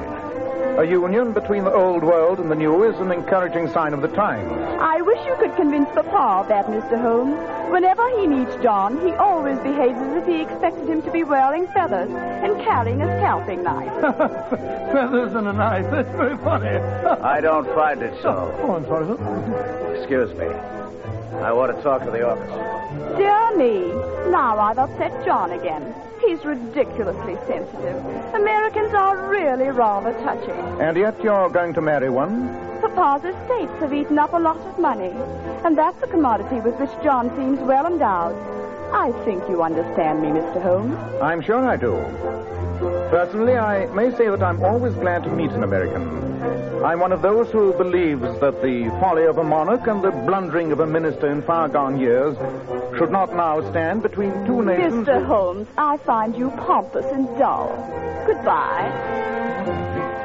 A 0.81 0.83
union 0.83 1.31
between 1.31 1.63
the 1.63 1.71
old 1.71 2.03
world 2.03 2.39
and 2.39 2.49
the 2.49 2.55
new 2.55 2.81
is 2.89 2.99
an 2.99 3.11
encouraging 3.11 3.69
sign 3.71 3.93
of 3.93 4.01
the 4.01 4.07
times. 4.07 4.51
I 4.81 4.99
wish 5.01 5.23
you 5.27 5.35
could 5.35 5.55
convince 5.55 5.87
Papa 5.89 6.41
of 6.41 6.47
that, 6.47 6.65
Mr. 6.65 6.99
Holmes. 6.99 7.37
Whenever 7.71 8.09
he 8.17 8.25
meets 8.25 8.55
John, 8.63 8.99
he 9.05 9.13
always 9.13 9.59
behaves 9.59 9.99
as 10.01 10.17
if 10.17 10.25
he 10.25 10.41
expected 10.41 10.89
him 10.89 11.03
to 11.03 11.11
be 11.11 11.23
wearing 11.23 11.67
feathers 11.67 12.09
and 12.09 12.59
carrying 12.63 12.99
a 12.99 13.05
scalping 13.19 13.61
knife. 13.61 13.93
Feathers 14.91 15.35
and 15.35 15.49
a 15.49 15.53
knife. 15.53 15.85
That's 15.91 16.09
very 16.15 16.37
funny. 16.39 16.69
I 16.69 17.41
don't 17.41 17.67
find 17.75 18.01
it 18.01 18.19
so. 18.23 18.51
Oh, 18.63 18.73
I'm 18.73 18.85
sorry, 18.85 19.05
sir. 19.05 19.93
Excuse 19.99 20.33
me. 20.33 20.47
I 21.33 21.53
want 21.53 21.75
to 21.75 21.81
talk 21.81 22.03
to 22.03 22.11
the 22.11 22.27
office. 22.27 23.17
Dear 23.17 23.57
me, 23.57 23.87
now 24.31 24.59
I've 24.59 24.77
upset 24.77 25.25
John 25.25 25.51
again. 25.51 25.95
He's 26.25 26.43
ridiculously 26.45 27.35
sensitive. 27.47 27.97
Americans 28.35 28.93
are 28.93 29.29
really 29.29 29.69
rather 29.69 30.13
touchy. 30.23 30.51
And 30.51 30.97
yet 30.97 31.21
you're 31.23 31.49
going 31.49 31.73
to 31.73 31.81
marry 31.81 32.09
one? 32.09 32.47
Papa's 32.81 33.23
estates 33.23 33.79
have 33.79 33.93
eaten 33.93 34.19
up 34.19 34.33
a 34.33 34.39
lot 34.39 34.57
of 34.57 34.77
money, 34.77 35.11
and 35.63 35.77
that's 35.77 36.01
a 36.03 36.07
commodity 36.07 36.59
with 36.59 36.75
which 36.79 36.91
John 37.03 37.29
seems 37.37 37.59
well 37.59 37.87
endowed. 37.87 38.35
I 38.93 39.11
think 39.23 39.47
you 39.47 39.63
understand 39.63 40.21
me, 40.21 40.27
Mr. 40.27 40.61
Holmes. 40.61 40.95
I'm 41.21 41.41
sure 41.41 41.65
I 41.65 41.77
do. 41.77 41.93
Personally, 43.09 43.55
I 43.55 43.85
may 43.87 44.11
say 44.17 44.27
that 44.27 44.43
I'm 44.43 44.61
always 44.63 44.93
glad 44.95 45.23
to 45.23 45.29
meet 45.29 45.51
an 45.51 45.63
American. 45.63 46.30
I'm 46.83 46.99
one 46.99 47.11
of 47.11 47.21
those 47.21 47.49
who 47.51 47.73
believes 47.73 48.21
that 48.21 48.61
the 48.63 48.89
folly 48.99 49.25
of 49.25 49.37
a 49.37 49.43
monarch 49.43 49.85
and 49.85 50.03
the 50.03 50.09
blundering 50.09 50.71
of 50.71 50.79
a 50.79 50.87
minister 50.87 51.29
in 51.29 51.43
far 51.43 51.69
gone 51.69 51.99
years 51.99 52.35
should 52.97 53.11
not 53.11 53.35
now 53.35 53.61
stand 53.69 54.01
between 54.01 54.31
two 54.45 54.63
nations. 54.63 55.07
Mr. 55.07 55.23
Holmes, 55.23 55.67
I 55.77 55.97
find 55.97 56.35
you 56.35 56.49
pompous 56.49 57.05
and 57.05 57.27
dull. 57.37 57.69
Goodbye. 58.25 58.89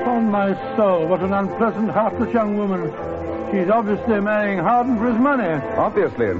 On 0.07 0.31
my 0.31 0.55
soul, 0.77 1.07
what 1.09 1.21
an 1.21 1.35
unpleasant, 1.35 1.91
heartless 1.91 2.33
young 2.33 2.57
woman. 2.57 2.91
She's 3.53 3.69
obviously 3.69 4.21
marrying 4.21 4.59
Harden 4.59 4.97
for 4.97 5.11
his 5.11 5.19
money. 5.19 5.63
Obviously. 5.77 6.33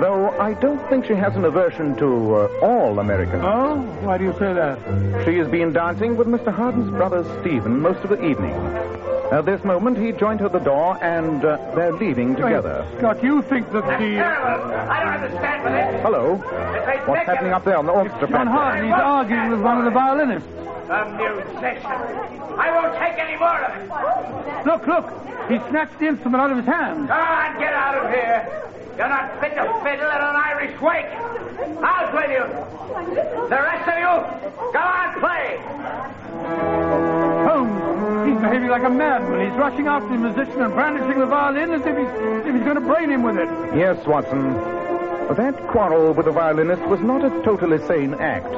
Though 0.00 0.30
I 0.38 0.54
don't 0.54 0.80
think 0.88 1.06
she 1.06 1.14
has 1.14 1.34
an 1.34 1.44
aversion 1.44 1.96
to 1.96 2.34
uh, 2.36 2.48
all 2.62 3.00
Americans. 3.00 3.42
Oh? 3.44 3.76
Why 4.02 4.16
do 4.16 4.24
you 4.24 4.32
say 4.34 4.54
that? 4.54 5.24
She 5.24 5.36
has 5.38 5.48
been 5.48 5.72
dancing 5.72 6.16
with 6.16 6.28
Mr. 6.28 6.54
Harden's 6.54 6.90
brother 6.90 7.24
Stephen 7.40 7.80
most 7.80 8.02
of 8.04 8.10
the 8.10 8.24
evening. 8.24 8.54
At 9.30 9.44
this 9.46 9.62
moment, 9.62 9.96
he 9.96 10.10
joined 10.10 10.40
her 10.40 10.46
at 10.46 10.52
the 10.52 10.58
door, 10.58 10.98
and 11.00 11.44
uh, 11.44 11.56
they're 11.76 11.92
leaving 11.92 12.34
together. 12.34 12.84
Wait, 12.90 12.98
Scott, 12.98 13.22
you 13.22 13.42
think 13.42 13.70
that 13.70 13.84
the... 13.86 14.18
I 14.20 15.04
don't 15.04 15.22
understand 15.22 15.62
with 15.62 15.74
it. 15.74 16.02
Hello. 16.02 16.34
It's 16.34 17.06
What's 17.06 17.26
happening 17.26 17.52
up 17.52 17.64
there 17.64 17.76
on 17.76 17.86
the 17.86 17.92
orchestra 17.92 18.28
John? 18.28 18.48
Harden, 18.48 18.86
he's 18.86 18.92
arguing 18.92 19.50
with 19.50 19.60
one 19.60 19.78
of 19.78 19.84
the 19.84 19.92
violinists. 19.92 20.48
A 20.90 21.04
musician. 21.14 21.86
I 22.58 22.70
won't 22.74 22.98
take 22.98 23.18
any 23.22 23.36
more 23.38 23.60
of 23.62 23.70
it. 23.78 24.66
Look, 24.66 24.86
look. 24.88 25.06
He 25.48 25.58
snatched 25.70 25.98
the 26.00 26.08
instrument 26.08 26.42
out 26.42 26.50
of 26.50 26.56
his 26.56 26.66
hand. 26.66 27.08
Come 27.08 27.20
on, 27.20 27.58
get 27.60 27.72
out 27.72 27.94
of 27.94 28.10
here. 28.10 28.66
You're 28.98 29.08
not 29.08 29.38
fit 29.40 29.54
to 29.54 29.62
fiddle 29.84 30.10
at 30.10 30.20
an 30.20 30.36
Irish 30.36 30.80
wake. 30.80 31.06
Out 31.82 32.12
with 32.12 32.30
you. 32.34 32.44
The 33.48 33.56
rest 33.62 33.88
of 33.88 33.96
you, 33.96 34.12
go 34.72 34.80
on, 34.80 35.14
play. 35.20 36.79
Behaving 38.40 38.68
like 38.68 38.84
a 38.84 38.90
madman. 38.90 39.50
He's 39.50 39.58
rushing 39.58 39.86
after 39.86 40.08
the 40.08 40.16
musician 40.16 40.62
and 40.62 40.72
brandishing 40.72 41.18
the 41.18 41.26
violin 41.26 41.72
as 41.72 41.82
if 41.82 41.96
he's, 41.96 42.46
if 42.46 42.54
he's 42.54 42.64
going 42.64 42.76
to 42.76 42.80
brain 42.80 43.10
him 43.10 43.22
with 43.22 43.36
it. 43.36 43.48
Yes, 43.76 44.04
Watson. 44.06 44.54
That 45.36 45.56
quarrel 45.68 46.12
with 46.12 46.26
the 46.26 46.32
violinist 46.32 46.82
was 46.82 47.00
not 47.00 47.24
a 47.24 47.30
totally 47.42 47.78
sane 47.86 48.14
act. 48.14 48.52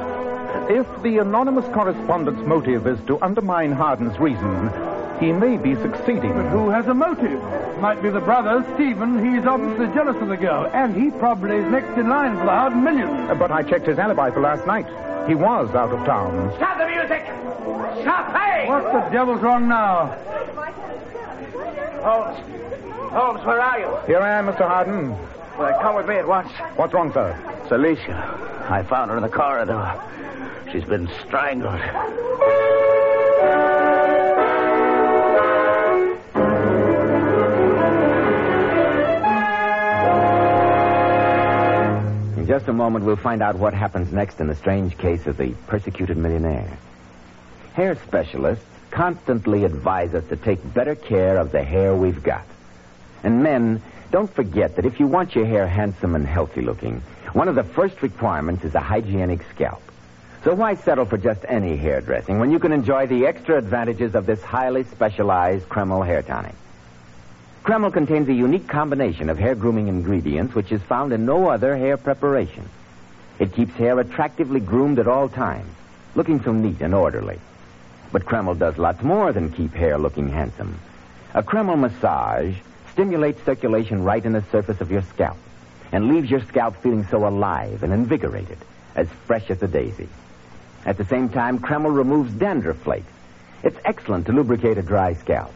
If 0.71 0.87
the 1.03 1.17
anonymous 1.17 1.65
correspondent's 1.73 2.41
motive 2.47 2.87
is 2.87 2.99
to 3.07 3.19
undermine 3.21 3.73
Harden's 3.73 4.17
reason, 4.19 4.71
he 5.19 5.31
may 5.31 5.57
be 5.57 5.75
succeeding. 5.75 6.33
But 6.33 6.49
who 6.49 6.69
has 6.69 6.87
a 6.87 6.93
motive? 6.93 7.41
Might 7.79 8.01
be 8.01 8.09
the 8.09 8.21
brother, 8.21 8.65
Stephen. 8.75 9.19
He's 9.23 9.45
obviously 9.45 9.87
jealous 9.93 10.15
of 10.21 10.29
the 10.29 10.37
girl, 10.37 10.69
and 10.73 10.95
he 10.95 11.11
probably 11.19 11.57
is 11.57 11.65
next 11.71 11.97
in 11.97 12.09
line 12.09 12.37
for 12.37 12.45
the 12.45 12.51
Harden 12.51 12.83
millions. 12.83 13.37
But 13.37 13.51
I 13.51 13.63
checked 13.63 13.87
his 13.87 13.99
alibi 13.99 14.31
for 14.31 14.39
last 14.41 14.65
night. 14.65 14.87
He 15.27 15.35
was 15.35 15.73
out 15.73 15.91
of 15.91 16.05
town. 16.05 16.51
Stop 16.57 16.77
the 16.77 16.87
music. 16.87 17.23
Stop 18.01 18.31
playing. 18.31 18.67
What 18.67 18.91
the 18.91 19.09
devil's 19.09 19.41
wrong 19.41 19.67
now? 19.67 20.07
Holmes. 22.03 22.39
Holmes, 23.11 23.45
where 23.45 23.61
are 23.61 23.79
you? 23.79 23.97
Here 24.07 24.19
I 24.19 24.37
am, 24.39 24.47
Mr. 24.47 24.67
Harden. 24.67 25.15
Well, 25.57 25.79
come 25.81 25.95
with 25.95 26.07
me 26.07 26.15
at 26.15 26.27
once. 26.27 26.49
What's 26.75 26.93
wrong, 26.93 27.13
sir? 27.13 27.37
It's 27.63 27.71
Alicia. 27.71 28.65
I 28.69 28.83
found 28.83 29.11
her 29.11 29.17
in 29.17 29.23
the 29.23 29.29
corridor. 29.29 30.01
She's 30.71 30.83
been 30.83 31.09
strangled. 31.25 31.79
Just 42.53 42.67
a 42.67 42.73
moment, 42.73 43.03
we'll 43.03 43.15
find 43.15 43.41
out 43.41 43.55
what 43.55 43.73
happens 43.73 44.13
next 44.13 44.39
in 44.39 44.45
the 44.45 44.53
strange 44.53 44.95
case 44.99 45.25
of 45.25 45.37
the 45.37 45.55
persecuted 45.65 46.15
millionaire. 46.15 46.77
Hair 47.73 47.95
specialists 48.05 48.63
constantly 48.91 49.63
advise 49.63 50.13
us 50.13 50.23
to 50.27 50.35
take 50.35 50.59
better 50.71 50.93
care 50.93 51.37
of 51.37 51.51
the 51.51 51.63
hair 51.63 51.95
we've 51.95 52.21
got. 52.21 52.45
And 53.23 53.41
men, 53.41 53.81
don't 54.11 54.31
forget 54.31 54.75
that 54.75 54.85
if 54.85 54.99
you 54.99 55.07
want 55.07 55.33
your 55.33 55.47
hair 55.47 55.65
handsome 55.65 56.13
and 56.13 56.27
healthy 56.27 56.61
looking, 56.61 57.01
one 57.31 57.47
of 57.47 57.55
the 57.55 57.63
first 57.63 58.03
requirements 58.03 58.63
is 58.63 58.75
a 58.75 58.79
hygienic 58.79 59.41
scalp. 59.49 59.81
So 60.43 60.53
why 60.53 60.75
settle 60.75 61.05
for 61.05 61.17
just 61.17 61.43
any 61.47 61.75
hairdressing 61.75 62.37
when 62.37 62.51
you 62.51 62.59
can 62.59 62.71
enjoy 62.71 63.07
the 63.07 63.25
extra 63.25 63.57
advantages 63.57 64.13
of 64.13 64.27
this 64.27 64.43
highly 64.43 64.83
specialized 64.83 65.67
Kreml 65.69 66.05
hair 66.05 66.21
tonic? 66.21 66.53
Kreml 67.63 67.93
contains 67.93 68.27
a 68.27 68.33
unique 68.33 68.67
combination 68.67 69.29
of 69.29 69.39
hair 69.39 69.55
grooming 69.55 69.87
ingredients 69.87 70.53
which 70.53 70.73
is 70.73 70.81
found 70.81 71.13
in 71.13 71.25
no 71.25 71.47
other 71.47 71.77
hair 71.77 71.95
preparation. 71.95 72.69
It 73.39 73.53
keeps 73.53 73.73
hair 73.75 73.97
attractively 73.99 74.59
groomed 74.59 74.99
at 74.99 75.07
all 75.07 75.29
times, 75.29 75.71
looking 76.13 76.43
so 76.43 76.51
neat 76.51 76.81
and 76.81 76.93
orderly. 76.93 77.39
But 78.11 78.25
Kreml 78.25 78.59
does 78.59 78.77
lots 78.77 79.01
more 79.01 79.31
than 79.31 79.49
keep 79.49 79.73
hair 79.73 79.97
looking 79.97 80.27
handsome. 80.27 80.77
A 81.33 81.41
Kreml 81.41 81.79
massage 81.79 82.53
stimulates 82.91 83.41
circulation 83.45 84.03
right 84.03 84.25
in 84.25 84.33
the 84.33 84.43
surface 84.51 84.81
of 84.81 84.91
your 84.91 85.03
scalp 85.03 85.37
and 85.93 86.09
leaves 86.09 86.29
your 86.29 86.41
scalp 86.41 86.75
feeling 86.83 87.05
so 87.09 87.25
alive 87.25 87.81
and 87.81 87.93
invigorated, 87.93 88.57
as 88.93 89.07
fresh 89.25 89.49
as 89.49 89.63
a 89.63 89.69
daisy. 89.69 90.09
At 90.85 90.97
the 90.97 91.05
same 91.05 91.29
time, 91.29 91.59
Kreml 91.59 91.95
removes 91.95 92.33
dandruff 92.33 92.79
flakes. 92.79 93.13
It's 93.63 93.79
excellent 93.85 94.25
to 94.25 94.33
lubricate 94.33 94.77
a 94.77 94.81
dry 94.81 95.13
scalp. 95.13 95.53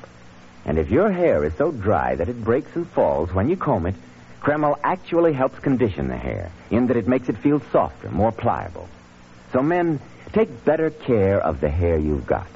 And 0.68 0.78
if 0.78 0.92
your 0.92 1.10
hair 1.10 1.46
is 1.46 1.54
so 1.56 1.72
dry 1.72 2.16
that 2.16 2.30
it 2.30 2.44
breaks 2.44 2.76
and 2.76 2.88
falls 2.90 3.34
when 3.34 3.50
you 3.50 3.56
comb 3.56 3.86
it, 3.86 3.96
Kreml 4.42 4.78
actually 4.84 5.34
helps 5.34 5.58
condition 5.60 6.10
the 6.10 6.18
hair 6.18 6.52
in 6.70 6.88
that 6.88 6.98
it 6.98 7.08
makes 7.08 7.30
it 7.30 7.38
feel 7.38 7.62
softer, 7.72 8.12
more 8.12 8.32
pliable. 8.32 8.88
So 9.54 9.62
men, 9.62 10.00
take 10.34 10.66
better 10.66 10.90
care 10.90 11.40
of 11.40 11.62
the 11.62 11.70
hair 11.70 11.98
you've 11.98 12.28
got. 12.28 12.48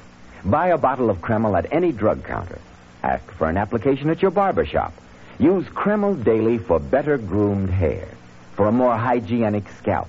Buy 0.44 0.68
a 0.68 0.78
bottle 0.78 1.08
of 1.08 1.18
Kreml 1.18 1.56
at 1.56 1.72
any 1.72 1.90
drug 1.90 2.24
counter. 2.24 2.58
Ask 3.02 3.30
for 3.32 3.48
an 3.48 3.56
application 3.56 4.10
at 4.10 4.22
your 4.22 4.30
barber 4.30 4.66
shop. 4.66 4.92
Use 5.38 5.64
Kreml 5.66 6.22
daily 6.22 6.58
for 6.58 6.78
better 6.78 7.16
groomed 7.16 7.70
hair, 7.70 8.08
for 8.54 8.68
a 8.68 8.72
more 8.72 8.96
hygienic 8.96 9.64
scalp. 9.78 10.08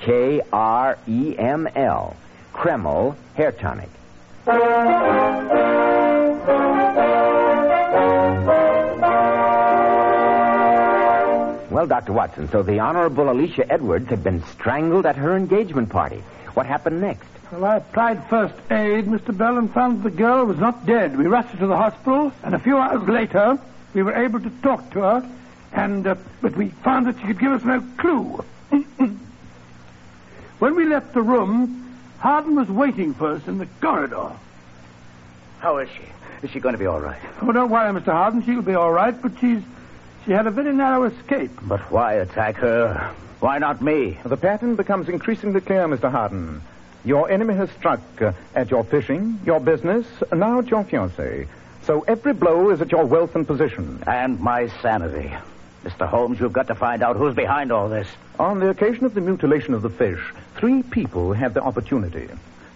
K 0.00 0.40
R 0.52 0.98
E 1.06 1.36
M 1.38 1.68
L. 1.74 2.16
Kreml 2.52 3.16
Hair 3.34 3.52
Tonic. 3.52 3.88
Well, 11.78 11.86
Dr. 11.86 12.12
Watson, 12.12 12.50
so 12.50 12.64
the 12.64 12.80
Honorable 12.80 13.30
Alicia 13.30 13.72
Edwards 13.72 14.08
had 14.08 14.24
been 14.24 14.42
strangled 14.46 15.06
at 15.06 15.14
her 15.14 15.36
engagement 15.36 15.90
party. 15.90 16.24
What 16.54 16.66
happened 16.66 17.00
next? 17.00 17.28
Well, 17.52 17.64
I 17.64 17.76
applied 17.76 18.28
first 18.28 18.56
aid, 18.68 19.04
Mr. 19.04 19.30
Bell, 19.38 19.58
and 19.58 19.72
found 19.72 20.02
the 20.02 20.10
girl 20.10 20.44
was 20.44 20.58
not 20.58 20.86
dead. 20.86 21.16
We 21.16 21.26
rushed 21.26 21.50
her 21.50 21.58
to 21.58 21.68
the 21.68 21.76
hospital, 21.76 22.32
and 22.42 22.56
a 22.56 22.58
few 22.58 22.76
hours 22.76 23.08
later, 23.08 23.60
we 23.94 24.02
were 24.02 24.12
able 24.12 24.40
to 24.40 24.50
talk 24.60 24.90
to 24.90 25.02
her, 25.02 25.30
and 25.72 26.04
uh, 26.04 26.16
but 26.42 26.56
we 26.56 26.70
found 26.70 27.06
that 27.06 27.16
she 27.20 27.28
could 27.28 27.38
give 27.38 27.52
us 27.52 27.62
no 27.62 27.80
clue. 27.96 28.44
when 30.58 30.74
we 30.74 30.84
left 30.84 31.14
the 31.14 31.22
room, 31.22 31.96
Harden 32.18 32.56
was 32.56 32.68
waiting 32.68 33.14
for 33.14 33.34
us 33.34 33.46
in 33.46 33.58
the 33.58 33.68
corridor. 33.80 34.32
How 35.60 35.78
is 35.78 35.88
she? 35.90 36.02
Is 36.42 36.50
she 36.50 36.58
going 36.58 36.72
to 36.72 36.78
be 36.78 36.86
all 36.86 37.00
right? 37.00 37.22
Oh, 37.40 37.52
don't 37.52 37.70
worry, 37.70 37.92
Mr. 37.92 38.10
Harden. 38.10 38.42
She'll 38.44 38.62
be 38.62 38.74
all 38.74 38.90
right, 38.90 39.14
but 39.22 39.38
she's 39.38 39.62
she 40.28 40.34
had 40.34 40.46
a 40.46 40.50
very 40.50 40.74
narrow 40.74 41.04
escape. 41.04 41.52
But 41.62 41.80
why 41.90 42.14
attack 42.16 42.56
her? 42.56 43.14
Why 43.40 43.56
not 43.56 43.80
me? 43.80 44.18
The 44.26 44.36
pattern 44.36 44.76
becomes 44.76 45.08
increasingly 45.08 45.62
clear, 45.62 45.88
Mr. 45.88 46.10
Harden. 46.10 46.60
Your 47.02 47.30
enemy 47.30 47.54
has 47.54 47.70
struck 47.70 48.02
uh, 48.20 48.32
at 48.54 48.70
your 48.70 48.84
fishing, 48.84 49.40
your 49.46 49.58
business, 49.58 50.06
now 50.30 50.58
at 50.58 50.68
your 50.68 50.84
fiancée. 50.84 51.48
So 51.84 52.02
every 52.06 52.34
blow 52.34 52.68
is 52.68 52.82
at 52.82 52.92
your 52.92 53.06
wealth 53.06 53.36
and 53.36 53.46
position. 53.46 54.04
And 54.06 54.38
my 54.38 54.68
sanity. 54.82 55.32
Mr. 55.82 56.06
Holmes, 56.06 56.38
you've 56.40 56.52
got 56.52 56.66
to 56.66 56.74
find 56.74 57.02
out 57.02 57.16
who's 57.16 57.34
behind 57.34 57.72
all 57.72 57.88
this. 57.88 58.08
On 58.38 58.60
the 58.60 58.68
occasion 58.68 59.06
of 59.06 59.14
the 59.14 59.22
mutilation 59.22 59.72
of 59.72 59.80
the 59.80 59.88
fish, 59.88 60.20
three 60.56 60.82
people 60.82 61.32
had 61.32 61.54
the 61.54 61.62
opportunity. 61.62 62.28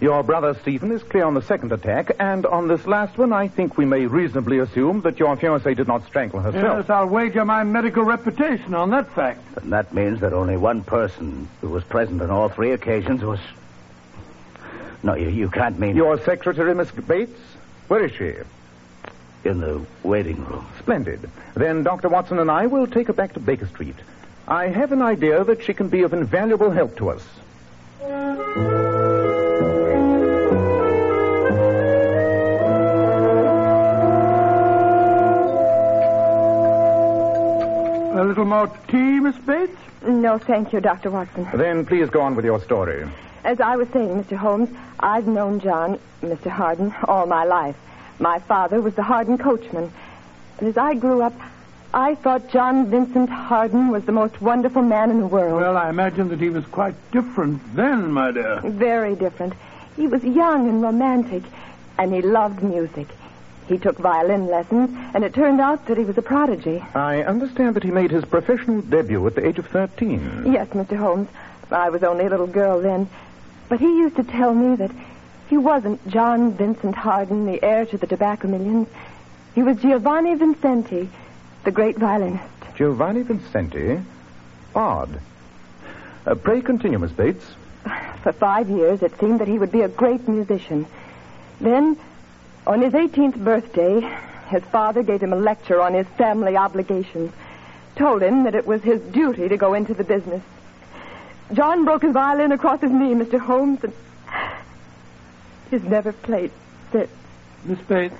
Your 0.03 0.25
brother 0.25 0.57
Stephen 0.63 0.91
is 0.91 1.01
clear 1.05 1.25
on 1.25 1.35
the 1.35 1.43
second 1.43 1.71
attack, 1.71 2.11
and 2.19 2.45
on 2.45 2.67
this 2.67 2.89
last 2.89 3.17
one, 3.17 3.33
I 3.33 3.47
think 3.47 3.79
we 3.79 3.85
may 3.85 4.07
reasonably 4.07 4.59
assume 4.59 5.03
that 5.03 5.21
your 5.21 5.37
fiancée 5.37 5.77
did 5.77 5.87
not 5.87 6.05
strangle 6.07 6.41
herself. 6.41 6.81
Yes, 6.81 6.91
I'll 6.91 7.07
wager 7.07 7.45
my 7.45 7.63
medical 7.63 8.03
reputation 8.03 8.75
on 8.75 8.91
that 8.91 9.09
fact. 9.15 9.41
And 9.59 9.73
that 9.73 9.95
means 9.95 10.19
that 10.19 10.33
only 10.33 10.57
one 10.57 10.83
person 10.83 11.49
who 11.61 11.69
was 11.69 11.85
present 11.85 12.21
on 12.21 12.31
all 12.31 12.49
three 12.49 12.73
occasions 12.73 13.23
was. 13.23 13.39
No, 15.05 15.15
you, 15.15 15.29
you 15.29 15.49
can't 15.49 15.79
mean. 15.79 15.95
Your 15.95 16.19
secretary, 16.25 16.75
Miss 16.75 16.91
Bates? 16.91 17.39
Where 17.87 18.05
is 18.05 18.11
she? 18.11 18.35
in 19.45 19.61
the 19.61 19.85
waiting 20.03 20.45
room. 20.45 20.67
Splendid. 20.81 21.31
Then 21.55 21.85
Dr. 21.85 22.09
Watson 22.09 22.41
and 22.41 22.51
I 22.51 22.67
will 22.67 22.89
take 22.89 23.07
her 23.07 23.13
back 23.13 23.35
to 23.35 23.41
Baker 23.41 23.67
Street. 23.67 23.97
I 24.49 24.67
have 24.67 24.91
an 24.91 25.03
idea 25.03 25.45
that 25.45 25.63
she 25.63 25.75
can 25.75 25.89
be 25.89 26.03
of 26.03 26.13
invaluable 26.13 26.71
help 26.71 26.97
to 26.97 27.11
us. 27.11 27.23
A 38.23 38.25
little 38.25 38.45
more 38.45 38.69
tea, 38.87 39.19
Miss 39.19 39.37
Bates? 39.39 39.77
No, 40.07 40.39
thank 40.39 40.73
you, 40.73 40.81
Dr. 40.81 41.11
Watson. 41.11 41.49
Then 41.57 41.85
please 41.85 42.09
go 42.09 42.21
on 42.21 42.37
with 42.37 42.45
your 42.45 42.61
story. 42.61 43.05
As 43.43 43.61
I 43.61 43.75
was 43.75 43.89
saying, 43.89 44.11
Mr. 44.11 44.37
Holmes, 44.37 44.69
I've 45.01 45.27
known 45.27 45.59
John, 45.59 45.99
Mr. 46.23 46.47
Harden, 46.47 46.95
all 47.09 47.27
my 47.27 47.43
life. 47.43 47.75
My 48.21 48.39
father 48.39 48.81
was 48.81 48.95
the 48.95 49.03
Harden 49.03 49.39
coachman. 49.39 49.93
And 50.59 50.69
as 50.69 50.79
I 50.79 50.95
grew 50.95 51.21
up, 51.21 51.35
I 51.93 52.15
thought 52.15 52.49
John 52.49 52.89
Vincent 52.89 53.29
Harden 53.29 53.89
was 53.89 54.05
the 54.05 54.13
most 54.13 54.41
wonderful 54.41 54.83
man 54.83 55.11
in 55.11 55.19
the 55.19 55.27
world. 55.27 55.61
Well, 55.61 55.77
I 55.77 55.91
imagine 55.91 56.29
that 56.29 56.39
he 56.39 56.49
was 56.49 56.65
quite 56.67 56.95
different 57.11 57.75
then, 57.75 58.13
my 58.13 58.31
dear. 58.31 58.61
Very 58.61 59.17
different. 59.17 59.55
He 59.97 60.07
was 60.07 60.23
young 60.23 60.69
and 60.69 60.81
romantic, 60.81 61.43
and 61.99 62.15
he 62.15 62.23
loved 62.23 62.63
music. 62.63 63.09
He 63.69 63.79
took 63.79 63.99
violin 63.99 64.47
lessons, 64.47 64.91
and 65.15 65.25
it 65.25 65.35
turned 65.35 65.61
out 65.61 65.87
that 65.87 65.97
he 65.97 66.05
was 66.05 66.19
a 66.19 66.23
prodigy. 66.23 66.83
I 66.95 67.23
understand 67.23 67.77
that 67.77 67.85
he 67.85 67.91
made 67.91 68.11
his 68.11 68.25
professional 68.25 68.81
debut 68.83 69.27
at 69.27 69.35
the 69.35 69.47
age 69.47 69.59
of 69.59 69.67
13. 69.69 70.53
Yes, 70.53 70.69
Mr. 70.69 70.97
Holmes. 70.97 71.29
I 71.71 71.91
was 71.91 72.03
only 72.03 72.27
a 72.27 72.31
little 72.31 72.47
girl 72.47 72.81
then. 72.81 73.09
But 73.69 73.81
he 73.81 73.87
used 73.87 74.17
to 74.17 74.25
tell 74.25 74.53
me 74.53 74.77
that 74.77 74.91
he 75.49 75.57
wasn't 75.57 76.07
John 76.09 76.53
Vincent 76.53 76.95
Harden, 76.95 77.47
the 77.47 77.63
heir 77.63 77.87
to 77.87 77.97
the 77.97 78.07
tobacco 78.07 78.49
millions. 78.49 78.89
He 79.55 79.63
was 79.63 79.77
Giovanni 79.79 80.35
Vincenti, 80.35 81.09
the 81.65 81.71
great 81.71 81.97
violinist. 81.97 82.45
Giovanni 82.75 83.23
Vincenti? 83.23 84.01
Odd. 84.75 85.21
Uh, 86.27 86.35
pray 86.35 86.61
continue, 86.61 86.99
Miss 86.99 87.13
Bates. 87.13 87.45
For 88.23 88.33
five 88.33 88.71
years, 88.71 89.03
it 89.03 89.19
seemed 89.19 89.41
that 89.41 89.49
he 89.49 89.59
would 89.59 89.73
be 89.73 89.83
a 89.83 89.89
great 89.89 90.27
musician. 90.29 90.87
Then, 91.61 91.97
on 92.67 92.81
his 92.81 92.93
18th 92.93 93.37
birthday, 93.43 94.01
his 94.49 94.63
father 94.65 95.03
gave 95.03 95.23
him 95.23 95.33
a 95.33 95.37
lecture 95.37 95.81
on 95.81 95.95
his 95.95 96.07
family 96.19 96.57
obligations. 96.57 97.33
Told 97.97 98.23
him 98.23 98.45
that 98.45 98.55
it 98.55 98.67
was 98.67 98.83
his 98.83 99.01
duty 99.01 99.49
to 99.49 99.57
go 99.57 99.75
into 99.75 99.95
the 99.95 100.05
business. 100.05 100.43
John 101.53 101.85
broke 101.85 102.03
his 102.03 102.13
violin 102.13 102.53
across 102.53 102.81
his 102.81 102.91
knee, 102.91 103.15
Mr. 103.15 103.39
Holmes, 103.39 103.83
and 103.85 103.93
he's 105.71 105.83
never 105.83 106.13
played 106.13 106.51
since. 106.93 107.11
Miss 107.65 107.79
Bates, 107.81 108.15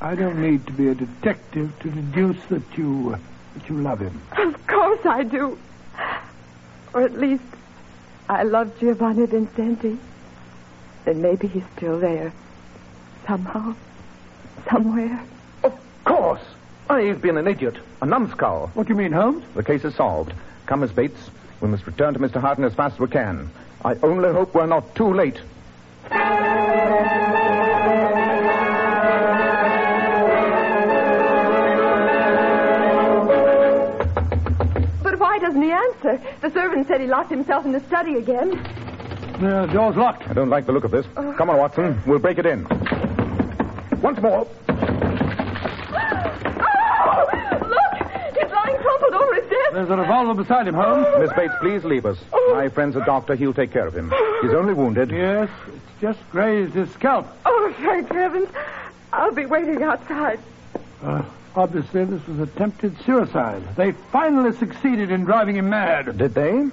I 0.00 0.14
don't 0.14 0.40
need 0.40 0.66
to 0.66 0.72
be 0.72 0.88
a 0.88 0.94
detective 0.94 1.72
to 1.80 1.90
deduce 1.90 2.44
that 2.46 2.62
you 2.76 3.14
uh, 3.14 3.18
that 3.54 3.68
you 3.68 3.76
love 3.80 4.00
him. 4.00 4.20
Of 4.36 4.66
course 4.66 5.04
I 5.04 5.22
do. 5.22 5.58
Or 6.94 7.02
at 7.02 7.18
least, 7.18 7.42
I 8.28 8.42
love 8.42 8.78
Giovanni 8.78 9.26
Vincenti. 9.26 9.98
And 11.06 11.22
maybe 11.22 11.48
he's 11.48 11.64
still 11.76 11.98
there. 11.98 12.32
Somehow. 13.28 13.74
Somewhere. 14.70 15.22
Of 15.62 15.78
course. 16.04 16.40
I've 16.88 17.20
been 17.20 17.36
an 17.36 17.46
idiot. 17.46 17.76
A 18.00 18.06
numbskull. 18.06 18.70
What 18.72 18.86
do 18.86 18.94
you 18.94 18.98
mean, 18.98 19.12
Holmes? 19.12 19.44
The 19.54 19.62
case 19.62 19.84
is 19.84 19.94
solved. 19.94 20.32
Come, 20.64 20.80
Miss 20.80 20.90
Bates. 20.90 21.28
We 21.60 21.68
must 21.68 21.86
return 21.86 22.14
to 22.14 22.20
Mr. 22.20 22.40
Harden 22.40 22.64
as 22.64 22.72
fast 22.74 22.94
as 22.94 23.00
we 23.00 23.08
can. 23.08 23.50
I 23.84 23.96
only 24.02 24.32
hope 24.32 24.54
we're 24.54 24.64
not 24.66 24.94
too 24.94 25.12
late. 25.12 25.38
But 35.02 35.18
why 35.18 35.38
doesn't 35.38 35.60
he 35.60 35.70
answer? 35.70 36.20
The 36.40 36.50
servant 36.50 36.88
said 36.88 37.02
he 37.02 37.06
locked 37.06 37.30
himself 37.30 37.66
in 37.66 37.72
the 37.72 37.80
study 37.80 38.16
again. 38.16 38.50
The 39.40 39.68
door's 39.72 39.96
locked. 39.96 40.26
I 40.28 40.32
don't 40.32 40.48
like 40.48 40.66
the 40.66 40.72
look 40.72 40.84
of 40.84 40.90
this. 40.90 41.06
Come 41.14 41.50
on, 41.50 41.58
Watson. 41.58 42.00
We'll 42.06 42.18
break 42.18 42.38
it 42.38 42.46
in. 42.46 42.66
Once 44.02 44.20
more. 44.20 44.46
Oh! 44.68 44.72
Look! 47.60 47.94
He's 48.34 48.50
lying 48.52 48.76
crumpled 48.76 49.14
over 49.14 49.34
his 49.34 49.50
desk. 49.50 49.72
There's 49.72 49.90
a 49.90 49.96
revolver 49.96 50.34
beside 50.40 50.68
him, 50.68 50.74
Holmes. 50.74 51.06
Miss 51.18 51.32
Bates, 51.32 51.54
please 51.60 51.84
leave 51.84 52.06
us. 52.06 52.18
My 52.52 52.68
friend's 52.68 52.96
a 52.96 53.04
doctor. 53.04 53.34
He'll 53.34 53.54
take 53.54 53.72
care 53.72 53.86
of 53.86 53.96
him. 53.96 54.12
He's 54.42 54.52
only 54.52 54.74
wounded. 54.74 55.10
Yes, 55.10 55.48
it's 55.66 56.00
just 56.00 56.18
grazed 56.30 56.74
his 56.74 56.90
scalp. 56.92 57.26
Oh, 57.44 57.74
thank 57.78 58.12
heavens. 58.12 58.48
I'll 59.12 59.32
be 59.32 59.46
waiting 59.46 59.82
outside. 59.82 60.38
Uh, 61.02 61.22
obviously, 61.56 62.04
this 62.04 62.24
was 62.26 62.38
attempted 62.40 62.96
suicide. 63.04 63.62
They 63.76 63.92
finally 64.12 64.52
succeeded 64.52 65.10
in 65.10 65.24
driving 65.24 65.56
him 65.56 65.70
mad. 65.70 66.16
Did 66.18 66.34
they? 66.34 66.68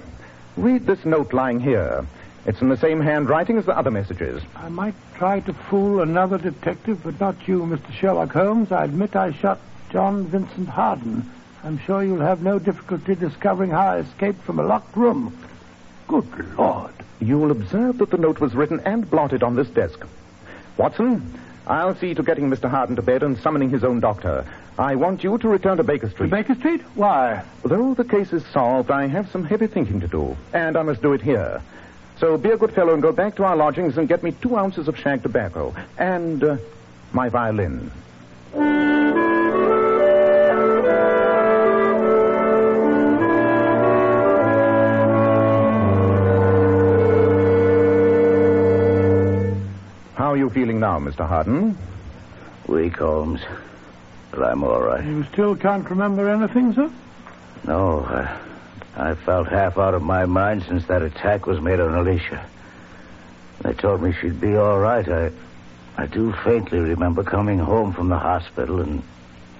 Read 0.56 0.86
this 0.86 1.04
note 1.04 1.32
lying 1.32 1.60
here. 1.60 2.06
It's 2.46 2.60
in 2.60 2.68
the 2.68 2.76
same 2.76 3.00
handwriting 3.00 3.58
as 3.58 3.66
the 3.66 3.76
other 3.76 3.90
messages. 3.90 4.40
I 4.54 4.68
might 4.68 4.94
try 5.16 5.40
to 5.40 5.52
fool 5.52 6.00
another 6.00 6.38
detective, 6.38 7.02
but 7.02 7.18
not 7.18 7.48
you, 7.48 7.62
Mr. 7.62 7.92
Sherlock 7.92 8.32
Holmes. 8.32 8.70
I 8.70 8.84
admit 8.84 9.16
I 9.16 9.32
shot 9.32 9.58
John 9.90 10.26
Vincent 10.26 10.68
Harden. 10.68 11.28
I'm 11.64 11.78
sure 11.78 12.04
you'll 12.04 12.20
have 12.20 12.42
no 12.42 12.60
difficulty 12.60 13.16
discovering 13.16 13.70
how 13.70 13.88
I 13.88 13.98
escaped 13.98 14.42
from 14.44 14.60
a 14.60 14.62
locked 14.62 14.96
room. 14.96 15.36
Good 16.06 16.56
Lord. 16.56 16.92
You'll 17.20 17.50
observe 17.50 17.98
that 17.98 18.10
the 18.10 18.16
note 18.16 18.38
was 18.38 18.54
written 18.54 18.78
and 18.84 19.10
blotted 19.10 19.42
on 19.42 19.56
this 19.56 19.68
desk. 19.68 20.06
Watson, 20.76 21.40
I'll 21.66 21.96
see 21.96 22.14
to 22.14 22.22
getting 22.22 22.48
Mr. 22.48 22.70
Harden 22.70 22.94
to 22.94 23.02
bed 23.02 23.24
and 23.24 23.36
summoning 23.38 23.70
his 23.70 23.82
own 23.82 23.98
doctor. 23.98 24.46
I 24.78 24.94
want 24.94 25.24
you 25.24 25.36
to 25.38 25.48
return 25.48 25.78
to 25.78 25.82
Baker 25.82 26.06
To 26.06 26.12
Street. 26.12 26.30
Baker 26.30 26.54
Street? 26.54 26.82
Why? 26.94 27.42
Though 27.64 27.94
the 27.94 28.04
case 28.04 28.32
is 28.32 28.46
solved, 28.46 28.92
I 28.92 29.08
have 29.08 29.28
some 29.30 29.44
heavy 29.44 29.66
thinking 29.66 30.00
to 30.00 30.06
do, 30.06 30.36
and 30.52 30.76
I 30.76 30.82
must 30.82 31.02
do 31.02 31.12
it 31.12 31.22
here. 31.22 31.60
So 32.18 32.38
be 32.38 32.50
a 32.50 32.56
good 32.56 32.72
fellow 32.72 32.94
and 32.94 33.02
go 33.02 33.12
back 33.12 33.36
to 33.36 33.44
our 33.44 33.56
lodgings 33.56 33.98
and 33.98 34.08
get 34.08 34.22
me 34.22 34.32
two 34.32 34.56
ounces 34.56 34.88
of 34.88 34.98
shag 34.98 35.22
tobacco 35.22 35.74
and 35.98 36.42
uh, 36.42 36.56
my 37.12 37.28
violin. 37.28 37.90
How 50.14 50.32
are 50.32 50.36
you 50.38 50.48
feeling 50.48 50.80
now, 50.80 50.98
Mr. 50.98 51.28
Harden? 51.28 51.76
Weak, 52.66 52.96
Holmes. 52.96 53.40
But 54.30 54.42
I'm 54.42 54.64
all 54.64 54.80
right. 54.80 55.04
You 55.04 55.24
still 55.32 55.54
can't 55.54 55.88
remember 55.90 56.28
anything, 56.28 56.72
sir? 56.72 56.90
No, 57.64 58.00
I, 58.00 58.38
I 58.96 59.14
felt 59.14 59.48
half 59.48 59.76
out 59.76 59.94
of 59.94 60.02
my 60.02 60.24
mind 60.24 60.64
since 60.66 60.86
that 60.86 61.02
attack 61.02 61.46
was 61.46 61.60
made 61.60 61.80
on 61.80 61.94
Alicia. 61.94 62.44
They 63.62 63.74
told 63.74 64.02
me 64.02 64.12
she'd 64.12 64.40
be 64.40 64.56
all 64.56 64.78
right. 64.78 65.06
I, 65.06 65.30
I 65.96 66.06
do 66.06 66.32
faintly 66.44 66.78
remember 66.78 67.22
coming 67.22 67.58
home 67.58 67.92
from 67.92 68.08
the 68.08 68.18
hospital 68.18 68.80
and 68.80 69.02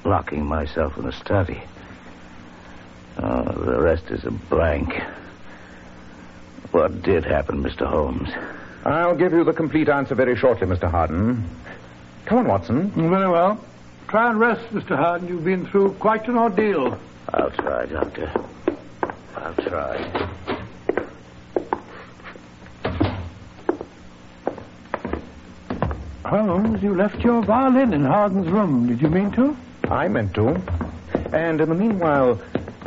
locking 0.05 0.46
myself 0.46 0.96
in 0.96 1.05
the 1.05 1.12
study. 1.12 1.61
Oh, 3.18 3.42
the 3.42 3.81
rest 3.81 4.11
is 4.11 4.25
a 4.25 4.31
blank. 4.31 5.03
What 6.70 7.03
did 7.03 7.25
happen, 7.25 7.62
Mr. 7.62 7.87
Holmes? 7.87 8.31
I'll 8.85 9.16
give 9.16 9.33
you 9.33 9.44
the 9.44 9.53
complete 9.53 9.88
answer 9.88 10.14
very 10.14 10.37
shortly, 10.37 10.66
Mr. 10.66 10.90
Harden. 10.90 11.49
Come 12.25 12.38
on, 12.38 12.49
Watson. 12.49 12.90
Very 12.90 13.29
well. 13.29 13.62
Try 14.09 14.31
and 14.31 14.38
rest, 14.38 14.62
Mr. 14.72 14.96
Harden. 14.96 15.29
You've 15.29 15.44
been 15.44 15.66
through 15.66 15.94
quite 15.94 16.27
an 16.29 16.37
ordeal. 16.37 16.99
I'll 17.33 17.51
try, 17.51 17.87
Doctor. 17.87 18.31
I'll 19.37 19.55
try. 19.55 20.27
Holmes, 26.25 26.83
you 26.83 26.94
left 26.94 27.20
your 27.22 27.42
violin 27.42 27.92
in 27.94 28.05
Harden's 28.05 28.49
room. 28.49 28.88
Did 28.88 29.01
you 29.01 29.09
mean 29.09 29.31
to? 29.33 29.57
I 29.85 30.09
meant 30.09 30.35
to. 30.35 30.61
And 31.33 31.61
in 31.61 31.68
the 31.68 31.75
meanwhile, 31.75 32.40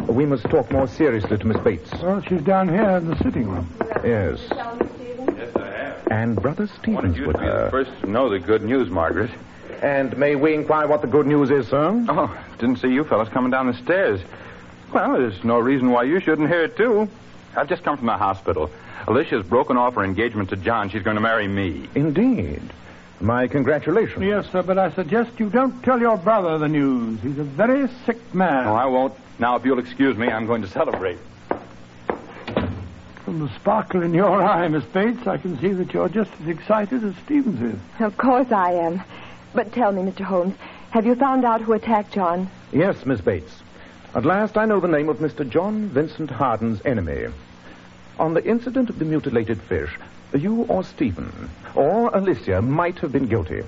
we 0.08 0.26
must 0.26 0.44
talk 0.46 0.70
more 0.72 0.88
seriously 0.88 1.38
to 1.38 1.48
Miss 1.48 1.58
Bates. 1.64 1.92
Well, 2.02 2.22
she's 2.28 2.42
down 2.42 2.68
here 2.68 2.90
in 2.98 3.08
the 3.08 3.16
sitting 3.18 3.48
room. 3.50 3.70
Yes. 4.04 4.40
Yes, 4.50 5.56
I 5.56 5.66
have. 5.68 6.08
And 6.12 6.36
Brother 6.36 6.66
Wanted 6.66 6.76
Stevens 6.82 7.18
you 7.18 7.28
with 7.28 7.38
be 7.40 7.46
the 7.46 7.52
her. 7.52 7.70
first 7.70 7.92
to 8.02 8.08
know 8.10 8.30
the 8.30 8.40
good 8.40 8.64
news, 8.64 8.90
Margaret. 8.90 9.32
And 9.82 10.18
may 10.18 10.36
we 10.36 10.54
inquire 10.54 10.88
what 10.88 11.02
the 11.02 11.08
good 11.08 11.26
news 11.26 11.50
is, 11.52 11.68
sir? 11.70 12.06
Oh, 12.10 12.38
didn't 12.58 12.80
see 12.80 12.90
you 12.90 13.06
fellas 13.06 13.30
coming 13.30 13.52
down 13.52 13.68
the 13.68 13.74
stairs. 13.76 14.20
Well, 14.94 15.14
there's 15.14 15.44
no 15.44 15.60
reason 15.60 15.92
why 15.92 16.04
you 16.04 16.20
shouldn't 16.20 16.50
hear 16.50 16.64
it, 16.64 16.76
too. 16.78 17.08
I've 17.56 17.70
just 17.70 17.84
come 17.84 17.98
from 17.98 18.08
the 18.08 18.18
hospital. 18.18 18.72
Alicia's 19.08 19.46
broken 19.46 19.78
off 19.78 19.96
her 19.96 20.04
engagement 20.04 20.50
to 20.50 20.56
John. 20.56 20.90
She's 20.90 21.04
going 21.04 21.16
to 21.16 21.22
marry 21.22 21.48
me. 21.48 21.90
Indeed. 21.96 22.62
My 23.22 23.48
congratulations. 23.48 24.24
Yes, 24.24 24.50
sir, 24.52 24.64
but 24.64 24.78
I 24.78 24.92
suggest 24.92 25.40
you 25.40 25.50
don't 25.50 25.84
tell 25.84 26.00
your 26.00 26.18
brother 26.18 26.58
the 26.58 26.68
news. 26.68 27.20
He's 27.22 27.38
a 27.38 27.44
very 27.44 27.90
sick 28.06 28.18
man. 28.34 28.66
No, 28.66 28.76
I 28.76 28.86
won't. 28.86 29.14
Now, 29.40 29.56
if 29.56 29.66
you'll 29.66 29.80
excuse 29.80 30.18
me, 30.18 30.28
I'm 30.30 30.46
going 30.46 30.62
to 30.62 30.68
celebrate. 30.68 31.18
From 33.26 33.40
the 33.40 33.50
sparkle 33.56 34.02
in 34.02 34.14
your 34.14 34.42
eye, 34.42 34.68
Miss 34.70 34.86
Bates, 34.86 35.28
I 35.28 35.38
can 35.38 35.60
see 35.60 35.70
that 35.70 35.94
you're 35.94 36.10
just 36.10 36.32
as 36.42 36.48
excited 36.48 37.04
as 37.04 37.16
Stevens 37.26 37.62
is. 37.74 37.80
Of 38.02 38.18
course 38.18 38.52
I 38.52 38.72
am. 38.74 39.04
But 39.54 39.74
tell 39.74 39.92
me, 39.92 40.02
Mr. 40.10 40.22
Holmes, 40.22 40.56
have 40.92 41.06
you 41.06 41.16
found 41.16 41.46
out 41.46 41.62
who 41.62 41.74
attacked 41.74 42.14
John? 42.14 42.50
Yes, 42.72 43.06
Miss 43.06 43.22
Bates. 43.22 43.62
At 44.16 44.26
last 44.26 44.58
I 44.58 44.66
know 44.66 44.80
the 44.80 44.88
name 44.88 45.08
of 45.08 45.18
Mr. 45.18 45.48
John 45.48 45.88
Vincent 45.90 46.32
Harden's 46.32 46.84
enemy. 46.84 47.28
On 48.18 48.34
the 48.34 48.44
incident 48.44 48.90
of 48.90 48.98
the 48.98 49.06
mutilated 49.06 49.62
fish, 49.62 50.00
you 50.34 50.64
or 50.64 50.84
Stephen 50.84 51.50
or 51.76 52.10
Alicia 52.16 52.60
might 52.64 52.98
have 53.00 53.12
been 53.12 53.28
guilty. 53.28 53.62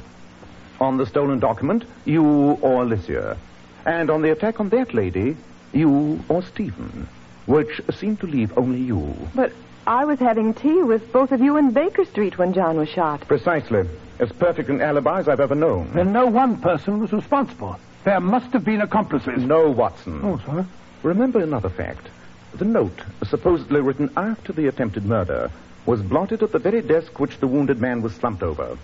On 0.79 0.97
the 0.97 1.05
stolen 1.05 1.39
document, 1.39 1.85
you 2.05 2.23
or 2.61 2.81
Alicia. 2.81 3.37
And 3.85 4.09
on 4.09 4.23
the 4.23 4.31
attack 4.31 4.59
on 4.59 4.69
that 4.69 4.95
lady, 4.95 5.37
you 5.73 6.23
or 6.27 6.41
Stephen. 6.41 7.07
Which 7.45 7.79
seemed 7.93 8.19
to 8.21 8.27
leave 8.27 8.57
only 8.57 8.79
you. 8.79 9.15
But 9.35 9.51
I 9.85 10.05
was 10.05 10.17
having 10.17 10.55
tea 10.55 10.81
with 10.81 11.13
both 11.13 11.31
of 11.31 11.41
you 11.41 11.57
in 11.57 11.69
Baker 11.69 12.05
Street 12.05 12.39
when 12.39 12.53
John 12.53 12.77
was 12.77 12.89
shot. 12.89 13.27
Precisely. 13.27 13.87
As 14.17 14.31
perfect 14.31 14.69
an 14.69 14.81
alibi 14.81 15.19
as 15.19 15.27
I've 15.27 15.39
ever 15.39 15.55
known. 15.55 15.91
Then 15.93 16.11
no 16.11 16.25
one 16.25 16.59
person 16.59 16.99
was 16.99 17.13
responsible. 17.13 17.79
There 18.03 18.19
must 18.19 18.51
have 18.53 18.65
been 18.65 18.81
accomplices. 18.81 19.43
No, 19.43 19.69
Watson. 19.69 20.21
Oh, 20.23 20.41
sir. 20.45 20.65
Remember 21.03 21.39
another 21.39 21.69
fact. 21.69 22.07
The 22.53 22.65
note, 22.65 23.01
supposedly 23.23 23.81
written 23.81 24.11
after 24.17 24.53
the 24.53 24.67
attempted 24.67 25.05
murder, 25.05 25.51
was 25.85 26.01
blotted 26.01 26.43
at 26.43 26.51
the 26.51 26.59
very 26.59 26.81
desk 26.81 27.19
which 27.19 27.37
the 27.37 27.47
wounded 27.47 27.79
man 27.79 28.01
was 28.01 28.13
slumped 28.13 28.43
over. 28.43 28.77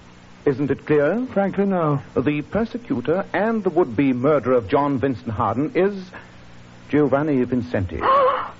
Isn't 0.45 0.71
it 0.71 0.85
clear? 0.85 1.25
Frankly, 1.33 1.65
no. 1.65 2.01
The 2.15 2.41
persecutor 2.43 3.25
and 3.33 3.63
the 3.63 3.69
would-be 3.69 4.13
murderer 4.13 4.53
of 4.53 4.67
John 4.67 4.97
Vincent 4.99 5.29
Harden 5.29 5.71
is 5.75 6.09
Giovanni 6.89 7.43
Vincenti. 7.43 8.01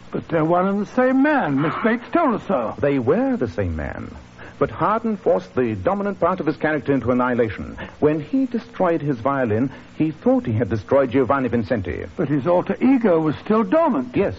But 0.09 0.29
they're 0.29 0.45
one 0.45 0.65
and 0.67 0.81
the 0.81 0.85
same 0.93 1.21
man. 1.21 1.61
Miss 1.61 1.73
Bates 1.83 2.05
told 2.13 2.35
us 2.35 2.47
so. 2.47 2.75
They 2.79 2.97
were 2.97 3.35
the 3.35 3.49
same 3.49 3.75
man. 3.75 4.15
But 4.59 4.71
Harden 4.71 5.17
forced 5.17 5.53
the 5.53 5.75
dominant 5.75 6.19
part 6.19 6.39
of 6.39 6.47
his 6.47 6.57
character 6.57 6.91
into 6.91 7.11
annihilation. 7.11 7.77
When 7.99 8.19
he 8.19 8.47
destroyed 8.47 9.01
his 9.01 9.19
violin, 9.19 9.71
he 9.95 10.11
thought 10.11 10.45
he 10.45 10.53
had 10.53 10.69
destroyed 10.69 11.11
Giovanni 11.11 11.47
Vincenti. 11.47 12.05
But 12.15 12.27
his 12.27 12.47
alter 12.47 12.75
ego 12.81 13.19
was 13.19 13.35
still 13.37 13.63
dormant. 13.63 14.15
Yes. 14.15 14.35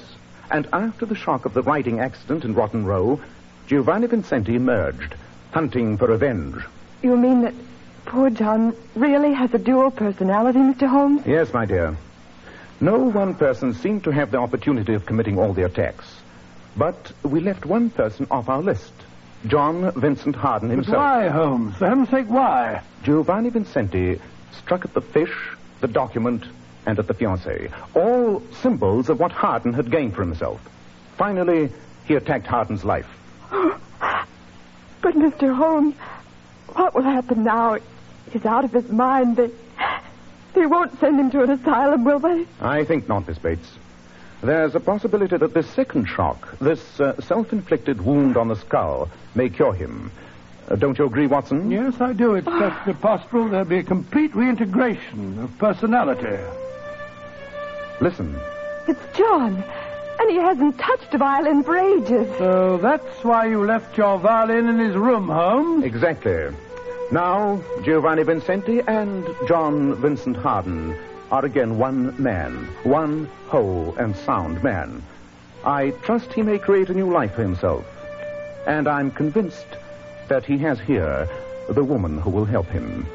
And 0.51 0.67
after 0.73 1.07
the 1.07 1.15
shock 1.15 1.45
of 1.45 1.55
the 1.55 1.63
writing 1.63 2.01
accident 2.01 2.45
in 2.45 2.55
Rotten 2.55 2.85
Row, 2.85 3.21
Giovanni 3.69 4.07
Vincenti 4.09 4.57
emerged, 4.57 5.15
hunting 5.53 5.99
for 5.99 6.09
revenge. 6.09 6.57
You 7.03 7.17
mean 7.17 7.43
that 7.43 7.55
poor 8.07 8.31
John 8.31 8.75
really 8.97 9.35
has 9.35 9.55
a 9.55 9.59
dual 9.59 9.91
personality, 9.91 10.59
Mr. 10.59 10.89
Holmes? 10.89 11.23
Yes, 11.27 11.53
my 11.53 11.65
dear. 11.65 11.97
No 12.81 12.99
one 12.99 13.35
person 13.35 13.75
seemed 13.75 14.05
to 14.05 14.11
have 14.11 14.31
the 14.31 14.39
opportunity 14.39 14.95
of 14.95 15.07
committing 15.07 15.39
all 15.39 15.53
the 15.53 15.65
attacks. 15.65 16.07
But 16.77 17.13
we 17.23 17.41
left 17.41 17.67
one 17.67 17.91
person 17.91 18.27
off 18.31 18.49
our 18.49 18.63
list. 18.63 18.93
John 19.47 19.93
Vincent 19.93 20.35
Harden 20.37 20.69
But 20.69 20.75
himself. 20.77 20.97
why, 20.97 21.29
Holmes? 21.29 21.77
For 21.77 21.89
heaven's 21.89 22.11
sake, 22.11 22.27
why? 22.29 22.83
Giovanni 23.05 23.51
Vincenti 23.51 24.21
struck 24.53 24.85
at 24.85 24.95
the 24.95 25.01
fish, 25.01 25.33
the 25.81 25.89
document, 25.89 26.45
and 26.87 26.99
at 26.99 27.07
the 27.07 27.15
fiancée. 27.15 27.71
All 27.95 28.43
symbols 28.63 29.09
of 29.09 29.21
what 29.21 29.31
Harden 29.33 29.73
had 29.75 29.91
gained 29.91 30.15
for 30.15 30.23
himself. 30.23 30.61
Finally, 31.17 31.71
he 32.07 32.15
attacked 32.15 32.47
Harden's 32.47 32.85
life. 32.85 33.07
But, 35.01 35.15
Mr. 35.15 35.55
Holmes, 35.55 35.95
what 36.75 36.93
will 36.95 37.03
happen 37.05 37.45
now? 37.45 37.79
He's 38.33 38.45
out 38.45 38.65
of 38.65 38.73
his 38.73 38.89
mind. 38.91 39.37
They, 39.37 39.51
they 40.55 40.67
won't 40.67 40.99
send 40.99 41.21
him 41.21 41.31
to 41.31 41.43
an 41.45 41.51
asylum, 41.51 42.03
will 42.05 42.19
they? 42.19 42.47
I 42.61 42.83
think 42.85 43.09
not, 43.09 43.27
Miss 43.29 43.39
Bates. 43.39 43.71
There's 44.43 44.75
a 44.75 44.81
possibility 44.81 45.37
that 45.37 45.53
this 45.53 45.69
second 45.71 46.07
shock, 46.07 46.59
this 46.61 47.01
uh, 47.01 47.21
self-inflicted 47.21 48.01
wound 48.01 48.37
on 48.37 48.49
the 48.49 48.57
skull, 48.57 49.11
may 49.35 49.49
cure 49.49 49.75
him. 49.75 50.13
Uh, 50.69 50.77
don't 50.77 50.97
you 50.97 51.07
agree, 51.07 51.27
Watson? 51.27 51.71
Yes, 51.71 52.01
I 52.01 52.13
do. 52.13 52.35
It's 52.35 52.47
perfectly 52.47 52.95
possible 52.95 53.49
there'll 53.49 53.65
be 53.65 53.79
a 53.79 53.83
complete 53.83 54.35
reintegration 54.37 55.39
of 55.41 55.59
personality. 55.59 56.39
Listen. 58.01 58.39
It's 58.87 59.01
John. 59.17 59.65
And 60.21 60.31
he 60.31 60.37
hasn't 60.37 60.79
touched 60.79 61.15
a 61.15 61.19
violin 61.19 61.63
for 61.63 61.77
ages. 61.77 62.29
So 62.39 62.79
that's 62.79 63.25
why 63.25 63.47
you 63.47 63.65
left 63.65 63.97
your 63.97 64.19
violin 64.19 64.69
in 64.69 64.79
his 64.79 64.95
room, 64.95 65.29
Holmes. 65.29 65.85
Exactly. 65.85 66.49
Now, 67.11 67.63
Giovanni 67.85 68.23
Vincenti 68.23 68.81
and 68.81 69.27
John 69.47 69.95
Vincent 69.97 70.37
Harden 70.37 70.97
are 71.31 71.45
again 71.45 71.79
one 71.79 72.21
man, 72.21 72.55
one 72.85 73.29
whole 73.49 73.95
and 73.99 74.17
sound 74.17 74.63
man. 74.63 75.03
I 75.65 75.91
trust 76.03 76.33
he 76.33 76.43
may 76.43 76.59
create 76.59 76.89
a 76.89 76.95
new 76.95 77.13
life 77.13 77.35
for 77.35 77.43
himself. 77.43 77.85
And 78.67 78.89
I'm 78.89 79.11
convinced 79.11 79.67
that 80.29 80.45
he 80.45 80.59
has 80.59 80.81
here 80.81 81.29
the 81.69 81.85
woman 81.85 82.19
who 82.19 82.31
will 82.31 82.45
help 82.45 82.67
him. 82.67 83.07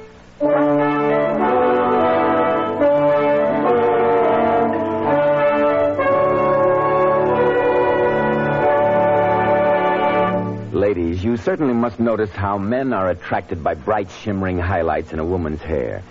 Ladies, 10.72 11.24
you 11.24 11.38
certainly 11.38 11.74
must 11.74 12.00
notice 12.00 12.30
how 12.32 12.60
men 12.60 12.94
are 12.94 13.10
attracted 13.10 13.64
by 13.64 13.74
bright, 13.74 14.12
shimmering 14.12 14.60
highlights 14.60 15.14
in 15.14 15.20
a 15.20 15.26
woman's 15.26 15.62
hair. 15.62 16.04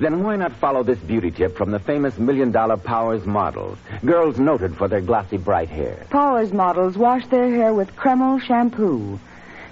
Then 0.00 0.22
why 0.22 0.36
not 0.36 0.52
follow 0.52 0.84
this 0.84 0.98
beauty 1.00 1.30
tip 1.30 1.56
from 1.56 1.72
the 1.72 1.80
famous 1.80 2.18
million 2.18 2.52
dollar 2.52 2.76
Powers 2.76 3.26
models? 3.26 3.78
Girls 4.04 4.38
noted 4.38 4.76
for 4.76 4.86
their 4.86 5.00
glossy, 5.00 5.38
bright 5.38 5.68
hair. 5.68 6.06
Powers 6.10 6.52
models 6.52 6.96
wash 6.96 7.26
their 7.26 7.50
hair 7.50 7.74
with 7.74 7.96
Kreml 7.96 8.40
shampoo. 8.40 9.18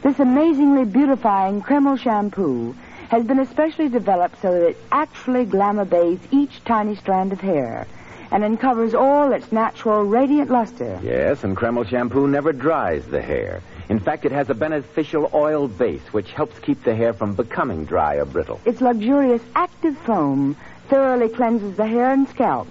This 0.03 0.19
amazingly 0.19 0.85
beautifying 0.85 1.63
Kreml 1.63 1.99
shampoo 1.99 2.75
has 3.09 3.25
been 3.25 3.39
especially 3.39 3.89
developed 3.89 4.43
so 4.43 4.53
that 4.53 4.69
it 4.71 4.77
actually 4.91 5.45
glamour 5.45 5.85
bathes 5.85 6.27
each 6.33 6.65
tiny 6.65 6.97
strand 6.97 7.33
of 7.33 7.41
hair 7.41 7.87
and 8.33 8.43
uncovers 8.43 8.95
all 8.95 9.33
its 9.33 9.53
natural 9.53 10.03
radiant 10.03 10.51
luster. 10.51 10.99
Yes, 11.03 11.45
and 11.45 11.57
Kreml 11.57 11.89
shampoo 11.89 12.27
never 12.27 12.53
dries 12.53 13.07
the 13.07 13.23
hair. 13.23 13.63
In 13.89 14.01
fact, 14.01 14.25
it 14.25 14.33
has 14.33 14.51
a 14.51 14.55
beneficial 14.55 15.31
oil 15.33 15.69
base 15.69 16.13
which 16.13 16.33
helps 16.33 16.59
keep 16.59 16.83
the 16.83 16.95
hair 16.95 17.13
from 17.13 17.35
becoming 17.35 17.85
dry 17.85 18.17
or 18.17 18.25
brittle. 18.25 18.61
Its 18.65 18.81
luxurious 18.81 19.43
active 19.55 19.97
foam 19.99 20.57
thoroughly 20.89 21.29
cleanses 21.29 21.77
the 21.77 21.87
hair 21.87 22.13
and 22.13 22.29
scalp 22.29 22.69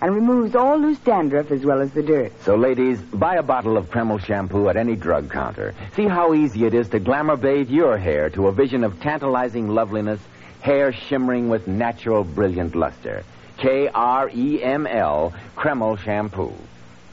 and 0.00 0.14
removes 0.14 0.54
all 0.54 0.78
loose 0.78 0.98
dandruff 0.98 1.50
as 1.50 1.64
well 1.64 1.80
as 1.80 1.92
the 1.92 2.02
dirt. 2.02 2.32
So, 2.42 2.54
ladies, 2.54 3.00
buy 3.00 3.36
a 3.36 3.42
bottle 3.42 3.76
of 3.76 3.90
Kreml 3.90 4.22
shampoo 4.24 4.68
at 4.68 4.76
any 4.76 4.94
drug 4.94 5.30
counter. 5.30 5.74
See 5.96 6.06
how 6.06 6.34
easy 6.34 6.66
it 6.66 6.74
is 6.74 6.88
to 6.90 7.00
glamour 7.00 7.36
bathe 7.36 7.70
your 7.70 7.96
hair 7.98 8.30
to 8.30 8.46
a 8.46 8.52
vision 8.52 8.84
of 8.84 9.00
tantalizing 9.00 9.68
loveliness, 9.68 10.20
hair 10.60 10.92
shimmering 10.92 11.48
with 11.48 11.66
natural, 11.66 12.24
brilliant 12.24 12.74
luster. 12.76 13.24
K 13.56 13.88
R 13.88 14.30
E 14.32 14.62
M 14.62 14.86
L, 14.86 15.32
Kreml 15.56 15.98
shampoo. 15.98 16.52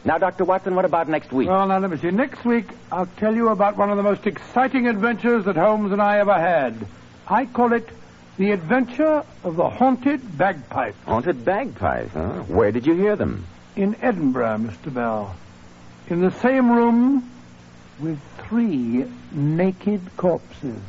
Now, 0.06 0.20
Dr. 0.20 0.46
Watson, 0.46 0.76
what 0.76 0.86
about 0.86 1.10
next 1.10 1.34
week? 1.34 1.50
Well, 1.50 1.65
now, 1.65 1.80
let 1.80 1.89
me 1.89 1.98
see. 1.98 2.12
Next 2.12 2.46
week, 2.46 2.68
I'll 2.91 3.10
tell 3.18 3.36
you 3.36 3.50
about 3.50 3.76
one 3.76 3.89
of 3.89 3.98
the 3.98 4.04
most 4.04 4.28
exciting 4.28 4.88
adventures 4.88 5.46
that 5.46 5.56
Holmes 5.56 5.91
and 5.91 6.00
I 6.00 6.20
ever 6.20 6.36
had. 6.36 6.86
I 7.28 7.48
call 7.48 7.74
it 7.74 7.89
The 8.38 8.52
Adventure 8.52 9.24
of 9.44 9.56
the 9.56 9.68
Haunted 9.68 10.38
Bagpipe. 10.38 10.96
Haunted 11.06 11.44
Bagpipe, 11.44 12.12
huh? 12.12 12.44
Where 12.44 12.72
did 12.72 12.86
you 12.86 12.94
hear 12.94 13.15
them? 13.15 13.48
In 13.76 13.96
Edinburgh, 14.00 14.60
Mr. 14.60 14.94
Bell. 14.94 15.36
In 16.08 16.22
the 16.22 16.32
same 16.39 16.70
room 16.70 17.28
with 18.00 18.20
three 18.48 19.06
naked 19.32 20.02
corpses. 20.18 20.82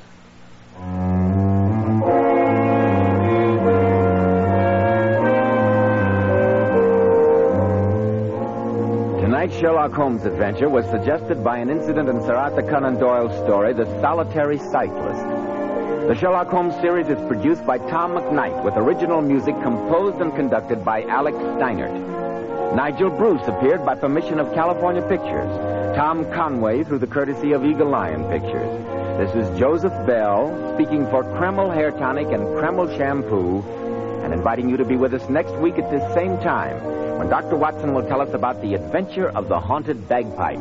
Tonight's 9.46 9.61
Sherlock 9.61 9.92
Holmes 9.92 10.24
adventure 10.24 10.68
was 10.68 10.85
suggested 10.87 11.44
by 11.44 11.59
an 11.59 11.70
incident 11.70 12.09
in 12.09 12.20
Sir 12.22 12.35
Arthur 12.35 12.62
Conan 12.62 12.98
Doyle's 12.98 13.32
story, 13.44 13.72
The 13.72 13.85
Solitary 14.00 14.59
Cyclist. 14.59 15.22
The 16.09 16.16
Sherlock 16.16 16.48
Holmes 16.48 16.74
series 16.80 17.06
is 17.09 17.28
produced 17.28 17.64
by 17.64 17.78
Tom 17.78 18.14
McKnight 18.14 18.64
with 18.64 18.76
original 18.76 19.22
music 19.22 19.54
composed 19.62 20.20
and 20.20 20.35
conducted 20.35 20.85
by 20.85 21.04
Alex 21.04 21.37
Steinert. 21.37 22.74
Nigel 22.74 23.09
Bruce 23.09 23.46
appeared 23.46 23.87
by 23.87 23.94
permission 23.94 24.40
of 24.40 24.52
California 24.52 25.02
Pictures. 25.02 25.96
Tom 25.96 26.24
Conway 26.32 26.82
through 26.82 26.98
the 26.98 27.06
courtesy 27.06 27.52
of 27.52 27.64
Eagle 27.64 27.90
Lion 27.90 28.24
Pictures. 28.24 28.85
This 29.16 29.32
is 29.37 29.59
Joseph 29.61 29.94
Bell 30.09 30.74
speaking 30.74 31.04
for 31.06 31.22
Kreml 31.22 31.72
Hair 31.72 31.92
Tonic 31.92 32.26
and 32.32 32.42
Kreml 32.59 32.96
Shampoo 32.96 33.62
and 34.24 34.32
inviting 34.32 34.68
you 34.68 34.76
to 34.76 34.85
be 34.85 34.96
with 34.96 35.14
us 35.14 35.28
next 35.28 35.54
week 35.59 35.78
at 35.78 35.88
this 35.92 36.02
same 36.14 36.37
time 36.38 37.05
when 37.18 37.31
Dr. 37.31 37.57
Watson 37.57 37.94
will 37.94 38.07
tell 38.07 38.20
us 38.20 38.35
about 38.35 38.61
the 38.61 38.74
adventure 38.74 39.31
of 39.31 39.48
the 39.48 39.59
haunted 39.59 40.07
bagpipes. 40.07 40.61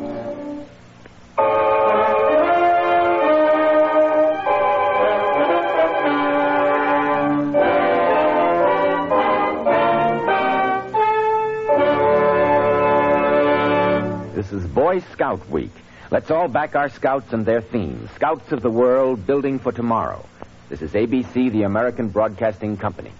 This 14.34 14.52
is 14.52 14.66
Boy 14.66 15.00
Scout 15.12 15.46
Week. 15.50 15.70
Let's 16.10 16.30
all 16.30 16.48
back 16.48 16.74
our 16.74 16.88
scouts 16.88 17.32
and 17.32 17.44
their 17.44 17.60
theme 17.60 18.08
Scouts 18.14 18.52
of 18.52 18.62
the 18.62 18.70
world, 18.70 19.26
building 19.26 19.58
for 19.58 19.72
tomorrow. 19.72 20.24
This 20.68 20.80
is 20.80 20.92
ABC, 20.92 21.52
the 21.52 21.64
American 21.64 22.08
Broadcasting 22.08 22.76
Company. 22.76 23.10